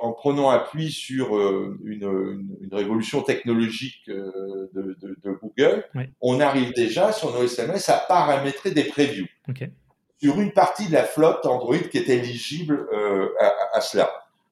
en 0.00 0.12
prenant 0.12 0.50
appui 0.50 0.90
sur 0.92 1.36
euh, 1.36 1.76
une, 1.84 2.46
une, 2.60 2.74
révolution 2.74 3.22
technologique 3.22 4.08
euh, 4.08 4.70
de, 4.74 4.96
de, 5.00 5.16
de, 5.22 5.30
Google, 5.42 5.84
on 6.20 6.38
arrive 6.40 6.72
déjà 6.74 7.12
sur 7.12 7.32
nos 7.32 7.42
SMS 7.42 7.88
à 7.88 8.04
paramétrer 8.08 8.70
des 8.70 8.84
previews. 8.84 9.26
Sur 10.20 10.40
une 10.40 10.52
partie 10.52 10.88
de 10.88 10.92
la 10.92 11.04
flotte 11.04 11.46
Android 11.46 11.78
qui 11.78 11.98
est 11.98 12.08
éligible 12.08 12.88
euh, 12.92 13.28
à, 13.40 13.76
à, 13.78 13.80
cela. 13.80 14.10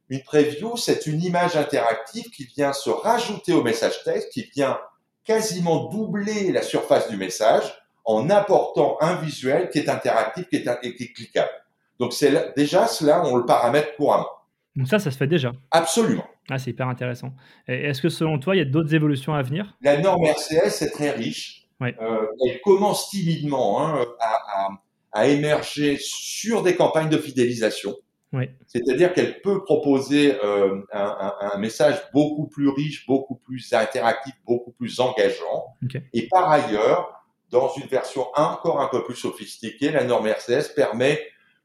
Une 0.08 0.22
preview, 0.22 0.76
c'est 0.76 1.06
une 1.06 1.20
image 1.22 1.56
interactive 1.56 2.30
qui 2.30 2.44
vient 2.44 2.72
se 2.72 2.90
rajouter 2.90 3.52
au 3.52 3.62
message 3.62 4.04
texte, 4.04 4.30
qui 4.32 4.48
vient 4.54 4.78
quasiment 5.24 5.88
doubler 5.88 6.52
la 6.52 6.62
surface 6.62 7.08
du 7.10 7.16
message 7.16 7.74
en 8.04 8.30
apportant 8.30 8.96
un 9.00 9.16
visuel 9.16 9.68
qui 9.70 9.80
est 9.80 9.88
interactif, 9.88 10.48
qui 10.48 10.56
est, 10.56 10.96
qui 10.96 11.02
est 11.02 11.12
cliquable. 11.12 11.50
Donc 11.98 12.12
c'est 12.12 12.54
déjà 12.56 12.86
cela, 12.86 13.24
on 13.26 13.36
le 13.36 13.44
paramètre 13.44 13.96
couramment. 13.96 14.28
Donc 14.76 14.88
ça, 14.88 14.98
ça 14.98 15.10
se 15.10 15.16
fait 15.16 15.26
déjà. 15.26 15.52
Absolument. 15.70 16.26
Ah, 16.48 16.58
c'est 16.58 16.70
hyper 16.70 16.88
intéressant. 16.88 17.32
Est-ce 17.66 18.00
que 18.00 18.08
selon 18.08 18.38
toi, 18.38 18.54
il 18.54 18.58
y 18.58 18.62
a 18.62 18.66
d'autres 18.66 18.94
évolutions 18.94 19.34
à 19.34 19.42
venir? 19.42 19.76
La 19.80 19.98
norme 19.98 20.24
RCS 20.24 20.82
est 20.82 20.90
très 20.90 21.10
riche. 21.10 21.66
Euh, 21.82 22.26
elle 22.46 22.60
commence 22.62 23.10
timidement 23.10 23.84
hein, 23.84 24.04
à, 24.20 24.66
à, 24.66 24.68
à, 25.16 25.26
émerger 25.28 25.98
sur 26.00 26.62
des 26.62 26.76
campagnes 26.76 27.08
de 27.08 27.18
fidélisation. 27.18 27.96
Oui. 28.32 28.50
C'est-à-dire 28.66 29.14
qu'elle 29.14 29.40
peut 29.40 29.62
proposer 29.64 30.36
euh, 30.44 30.82
un, 30.92 31.32
un, 31.40 31.52
un, 31.52 31.58
message 31.58 32.02
beaucoup 32.12 32.48
plus 32.48 32.68
riche, 32.68 33.06
beaucoup 33.06 33.36
plus 33.36 33.72
interactif, 33.72 34.34
beaucoup 34.44 34.72
plus 34.72 34.98
engageant. 35.00 35.66
Okay. 35.84 36.02
Et 36.12 36.28
par 36.28 36.50
ailleurs, 36.50 37.24
dans 37.50 37.72
une 37.74 37.86
version 37.86 38.26
encore 38.34 38.80
un 38.80 38.88
peu 38.88 39.04
plus 39.04 39.14
sophistiquée, 39.14 39.90
la 39.90 40.04
norme 40.04 40.26
RCS 40.26 40.74
permet 40.74 41.20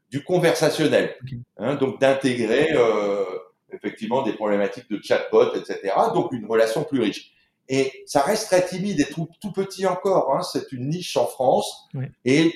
du 0.09 0.23
conversationnel, 0.23 1.15
hein, 1.57 1.75
donc 1.75 1.99
d'intégrer 1.99 2.73
euh, 2.73 3.23
effectivement 3.71 4.23
des 4.23 4.33
problématiques 4.33 4.89
de 4.89 5.01
chatbot, 5.01 5.55
etc. 5.55 5.93
Donc 6.13 6.33
une 6.33 6.45
relation 6.45 6.83
plus 6.83 6.99
riche. 7.01 7.31
Et 7.69 8.03
ça 8.05 8.21
reste 8.21 8.47
très 8.47 8.65
timide 8.65 8.99
et 8.99 9.05
tout, 9.05 9.29
tout 9.41 9.53
petit 9.53 9.87
encore. 9.87 10.35
Hein, 10.35 10.41
c'est 10.41 10.71
une 10.73 10.89
niche 10.89 11.15
en 11.15 11.25
France 11.25 11.87
oui. 11.93 12.05
et 12.25 12.53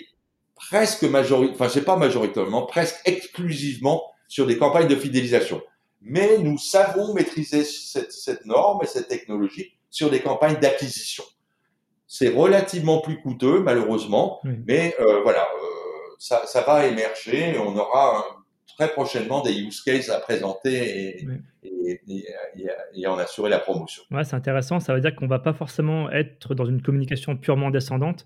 presque 0.56 1.04
majoritairement, 1.04 1.56
enfin 1.56 1.70
c'est 1.70 1.86
pas 1.86 1.98
majoritairement, 1.98 2.66
presque 2.66 2.98
exclusivement 3.06 4.04
sur 4.28 4.48
des 4.48 4.58
campagnes 4.58 4.88
de 4.88 4.96
fidélisation. 4.96 5.62
Mais 6.02 6.38
nous 6.38 6.58
savons 6.58 7.14
maîtriser 7.14 7.64
cette, 7.64 8.12
cette 8.12 8.46
norme 8.46 8.80
et 8.84 8.88
cette 8.88 9.08
technologie 9.08 9.74
sur 9.90 10.10
des 10.10 10.22
campagnes 10.22 10.60
d'acquisition. 10.60 11.24
C'est 12.08 12.30
relativement 12.30 13.02
plus 13.02 13.20
coûteux, 13.20 13.60
malheureusement, 13.62 14.40
oui. 14.44 14.54
mais 14.68 14.96
euh, 15.00 15.22
voilà, 15.24 15.42
euh, 15.42 16.16
ça, 16.20 16.46
ça, 16.46 16.62
va 16.62 16.86
émerger. 16.86 17.58
On 17.58 17.76
aura 17.76 18.20
un, 18.20 18.24
très 18.78 18.90
prochainement 18.90 19.42
des 19.42 19.58
use 19.60 19.82
cases 19.82 20.10
à 20.10 20.20
présenter 20.20 21.20
et, 21.22 21.28
oui. 21.28 21.36
et, 21.64 22.02
et, 22.08 22.68
et, 22.94 23.08
en 23.08 23.18
assurer 23.18 23.50
la 23.50 23.60
promotion. 23.60 24.04
Ouais, 24.12 24.24
c'est 24.24 24.36
intéressant. 24.36 24.80
Ça 24.80 24.94
veut 24.94 25.02
dire 25.02 25.16
qu'on 25.16 25.28
va 25.28 25.40
pas 25.40 25.54
forcément 25.54 26.12
être 26.12 26.54
dans 26.54 26.66
une 26.66 26.82
communication 26.82 27.36
purement 27.36 27.72
descendante. 27.72 28.26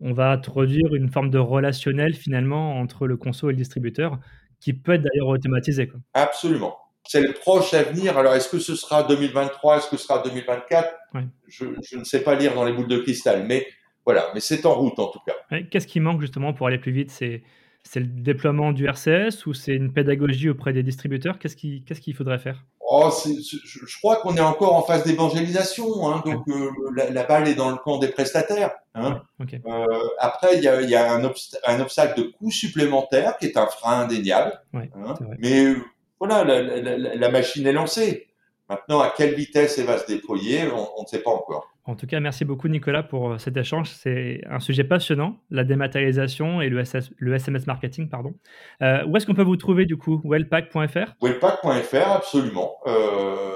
On 0.00 0.12
va 0.12 0.30
introduire 0.32 0.94
une 0.94 1.08
forme 1.08 1.30
de 1.30 1.38
relationnel 1.38 2.14
finalement 2.14 2.78
entre 2.78 3.06
le 3.06 3.16
conso 3.16 3.48
et 3.48 3.52
le 3.52 3.58
distributeur 3.58 4.18
qui 4.60 4.72
peut 4.72 4.92
être 4.92 5.02
d'ailleurs 5.02 5.28
automatisé. 5.28 5.88
Quoi. 5.88 6.00
Absolument. 6.14 6.76
C'est 7.04 7.22
le 7.22 7.32
proche 7.32 7.74
avenir. 7.74 8.18
Alors, 8.18 8.34
est-ce 8.34 8.48
que 8.48 8.58
ce 8.58 8.74
sera 8.74 9.02
2023 9.02 9.78
Est-ce 9.78 9.90
que 9.90 9.96
ce 9.96 10.06
sera 10.06 10.22
2024 10.22 10.94
ouais. 11.14 11.22
je, 11.48 11.64
je, 11.82 11.96
ne 11.96 12.04
sais 12.04 12.22
pas 12.22 12.34
lire 12.34 12.54
dans 12.54 12.64
les 12.64 12.72
boules 12.72 12.88
de 12.88 12.98
cristal, 12.98 13.46
mais 13.46 13.66
voilà, 14.04 14.30
mais 14.34 14.40
c'est 14.40 14.66
en 14.66 14.74
route 14.74 14.98
en 14.98 15.08
tout 15.08 15.20
cas. 15.26 15.60
Qu'est-ce 15.70 15.86
qui 15.86 16.00
manque 16.00 16.20
justement 16.20 16.52
pour 16.52 16.66
aller 16.66 16.78
plus 16.78 16.92
vite? 16.92 17.10
C'est 17.10 17.42
c'est 17.82 18.00
le 18.00 18.06
déploiement 18.06 18.72
du 18.72 18.86
RCS 18.86 19.46
ou 19.46 19.54
c'est 19.54 19.74
une 19.74 19.92
pédagogie 19.92 20.48
auprès 20.48 20.72
des 20.72 20.82
distributeurs? 20.82 21.38
Qu'est-ce 21.38 21.56
qu'il 21.56 21.82
qu 21.84 21.94
qu'il 21.94 22.14
faudrait 22.14 22.38
faire? 22.38 22.64
Oh, 22.90 23.10
Je 23.10 23.98
crois 23.98 24.16
qu'on 24.16 24.36
est 24.36 24.40
encore 24.40 24.74
en 24.74 24.82
phase 24.82 25.04
d'évangélisation, 25.04 26.08
hein, 26.08 26.22
donc 26.26 26.46
euh, 26.48 26.70
la, 26.94 27.10
la, 27.10 27.24
balle 27.24 27.48
est 27.48 27.54
dans 27.54 27.70
le 27.70 27.76
camp 27.76 27.98
des 27.98 28.08
prestataires. 28.08 28.72
Hein. 28.94 29.22
Okay. 29.40 29.60
Euh, 29.66 29.86
après, 30.18 30.56
il 30.56 30.62
y 30.62 30.68
a, 30.68 30.80
y 30.82 30.94
a 30.94 31.12
un, 31.12 31.24
obst 31.24 31.58
un, 31.66 31.80
obstacle 31.80 32.20
de 32.20 32.28
coût 32.28 32.50
supplémentaire 32.50 33.38
qui 33.38 33.46
est 33.46 33.56
un 33.56 33.66
frein 33.66 34.00
indéniable. 34.00 34.60
Ouais, 34.74 34.90
hein, 34.96 35.14
mais 35.38 35.64
euh, 35.66 35.76
voilà, 36.18 36.44
la, 36.44 36.62
la, 36.62 37.14
la, 37.14 37.28
machine 37.30 37.66
est 37.66 37.72
lancée. 37.72 38.29
Maintenant, 38.70 39.00
à 39.00 39.12
quelle 39.14 39.34
vitesse 39.34 39.78
elle 39.78 39.86
va 39.86 39.98
se 39.98 40.06
déployer, 40.06 40.68
on, 40.72 40.88
on 40.96 41.02
ne 41.02 41.06
sait 41.08 41.22
pas 41.22 41.30
encore. 41.30 41.74
En 41.86 41.96
tout 41.96 42.06
cas, 42.06 42.20
merci 42.20 42.44
beaucoup 42.44 42.68
Nicolas 42.68 43.02
pour 43.02 43.32
euh, 43.32 43.38
cet 43.38 43.56
échange. 43.56 43.90
C'est 43.90 44.42
un 44.48 44.60
sujet 44.60 44.84
passionnant, 44.84 45.38
la 45.50 45.64
dématérialisation 45.64 46.60
et 46.60 46.68
le, 46.68 46.84
SS, 46.84 47.10
le 47.16 47.34
SMS 47.34 47.66
marketing. 47.66 48.08
pardon. 48.08 48.32
Euh, 48.80 49.04
où 49.06 49.16
est-ce 49.16 49.26
qu'on 49.26 49.34
peut 49.34 49.42
vous 49.42 49.56
trouver 49.56 49.86
du 49.86 49.96
coup? 49.96 50.22
Wellpack.fr 50.24 51.14
Wellpack.fr, 51.20 52.12
absolument. 52.12 52.76
Euh, 52.86 53.54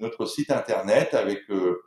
notre 0.00 0.24
site 0.24 0.50
internet 0.50 1.12
avec 1.12 1.40
euh, 1.50 1.82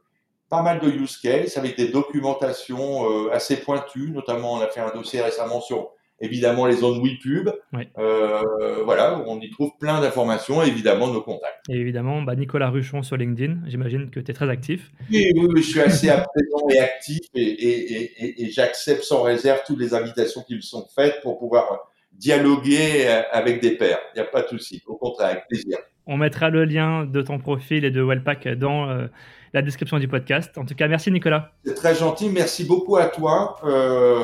pas 0.47 0.61
mal 0.61 0.79
de 0.79 0.87
use 0.87 1.17
cases, 1.17 1.57
avec 1.57 1.75
des 1.75 1.87
documentations 1.87 3.29
assez 3.31 3.57
pointues. 3.57 4.11
Notamment, 4.11 4.53
on 4.53 4.61
a 4.61 4.67
fait 4.67 4.81
un 4.81 4.93
dossier 4.93 5.19
récemment 5.19 5.61
sur 5.61 5.93
évidemment 6.19 6.65
les 6.65 6.77
zones 6.77 7.01
WePub. 7.01 7.49
Oui. 7.73 7.87
Euh, 7.97 8.41
voilà, 8.83 9.23
on 9.27 9.39
y 9.39 9.49
trouve 9.49 9.71
plein 9.79 10.01
d'informations 10.01 10.63
et 10.63 10.67
évidemment 10.67 11.07
nos 11.07 11.21
contacts. 11.21 11.67
Et 11.69 11.75
évidemment, 11.77 12.21
bah, 12.21 12.35
Nicolas 12.35 12.69
Ruchon 12.69 13.03
sur 13.03 13.17
LinkedIn, 13.17 13.61
j'imagine 13.65 14.09
que 14.09 14.19
tu 14.19 14.31
es 14.31 14.33
très 14.33 14.49
actif. 14.49 14.91
Oui, 15.11 15.31
je 15.57 15.61
suis 15.61 15.81
assez 15.81 16.07
présent 16.07 16.67
et 16.69 16.79
actif 16.79 17.19
et, 17.33 17.41
et, 17.41 18.25
et, 18.25 18.43
et 18.43 18.51
j'accepte 18.51 19.03
sans 19.03 19.21
réserve 19.23 19.61
toutes 19.65 19.79
les 19.79 19.93
invitations 19.93 20.41
qui 20.43 20.55
me 20.55 20.61
sont 20.61 20.85
faites 20.95 21.21
pour 21.21 21.37
pouvoir 21.37 21.91
dialoguer 22.13 23.07
avec 23.31 23.61
des 23.61 23.71
pairs. 23.71 23.99
Il 24.15 24.21
n'y 24.21 24.27
a 24.27 24.29
pas 24.29 24.41
de 24.43 24.47
souci, 24.47 24.81
au 24.87 24.95
contraire, 24.95 25.31
avec 25.31 25.47
plaisir. 25.47 25.77
On 26.07 26.17
mettra 26.17 26.49
le 26.49 26.65
lien 26.65 27.05
de 27.05 27.21
ton 27.21 27.39
profil 27.39 27.83
et 27.83 27.91
de 27.91 28.01
Wellpack 28.01 28.47
dans 28.59 28.89
euh, 28.89 29.07
la 29.53 29.63
description 29.63 29.97
du 29.97 30.07
podcast. 30.07 30.55
En 30.57 30.63
tout 30.63 30.75
cas, 30.75 30.87
merci 30.87 31.11
Nicolas. 31.11 31.51
C'est 31.65 31.73
très 31.73 31.95
gentil, 31.95 32.29
merci 32.29 32.63
beaucoup 32.63 32.95
à 32.95 33.07
toi. 33.07 33.55
Euh, 33.63 34.23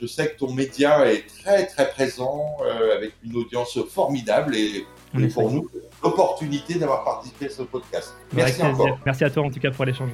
je 0.00 0.06
sais 0.06 0.30
que 0.30 0.38
ton 0.38 0.52
média 0.52 1.10
est 1.10 1.24
très 1.42 1.66
très 1.66 1.88
présent 1.90 2.56
euh, 2.62 2.96
avec 2.96 3.12
une 3.24 3.36
audience 3.36 3.78
formidable 3.88 4.56
et, 4.56 4.86
et 5.18 5.28
pour 5.28 5.50
nous 5.50 5.68
l'opportunité 6.02 6.78
d'avoir 6.78 7.04
participé 7.04 7.46
à 7.46 7.50
ce 7.50 7.62
podcast. 7.62 8.14
Merci 8.32 8.62
encore. 8.62 8.98
Merci 9.04 9.24
à 9.24 9.30
toi 9.30 9.44
en 9.44 9.50
tout 9.50 9.60
cas 9.60 9.70
pour 9.70 9.84
l'échange. 9.84 10.10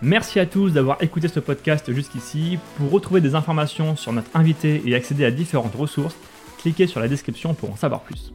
Merci 0.00 0.38
à 0.38 0.46
tous 0.46 0.70
d'avoir 0.70 1.02
écouté 1.02 1.26
ce 1.26 1.40
podcast 1.40 1.92
jusqu'ici. 1.92 2.58
Pour 2.76 2.90
retrouver 2.90 3.20
des 3.20 3.34
informations 3.34 3.96
sur 3.96 4.12
notre 4.12 4.30
invité 4.34 4.80
et 4.86 4.94
accéder 4.94 5.24
à 5.24 5.32
différentes 5.32 5.74
ressources, 5.74 6.16
cliquez 6.58 6.86
sur 6.86 7.00
la 7.00 7.08
description 7.08 7.52
pour 7.52 7.72
en 7.72 7.76
savoir 7.76 8.02
plus. 8.02 8.32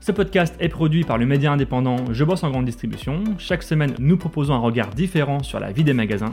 Ce 0.00 0.10
podcast 0.10 0.54
est 0.58 0.68
produit 0.68 1.04
par 1.04 1.18
le 1.18 1.26
média 1.26 1.52
indépendant 1.52 2.12
Je 2.12 2.24
bosse 2.24 2.42
en 2.42 2.50
grande 2.50 2.64
distribution. 2.64 3.22
Chaque 3.38 3.62
semaine, 3.62 3.94
nous 3.98 4.16
proposons 4.16 4.54
un 4.54 4.58
regard 4.58 4.88
différent 4.88 5.42
sur 5.42 5.60
la 5.60 5.70
vie 5.70 5.84
des 5.84 5.92
magasins 5.92 6.32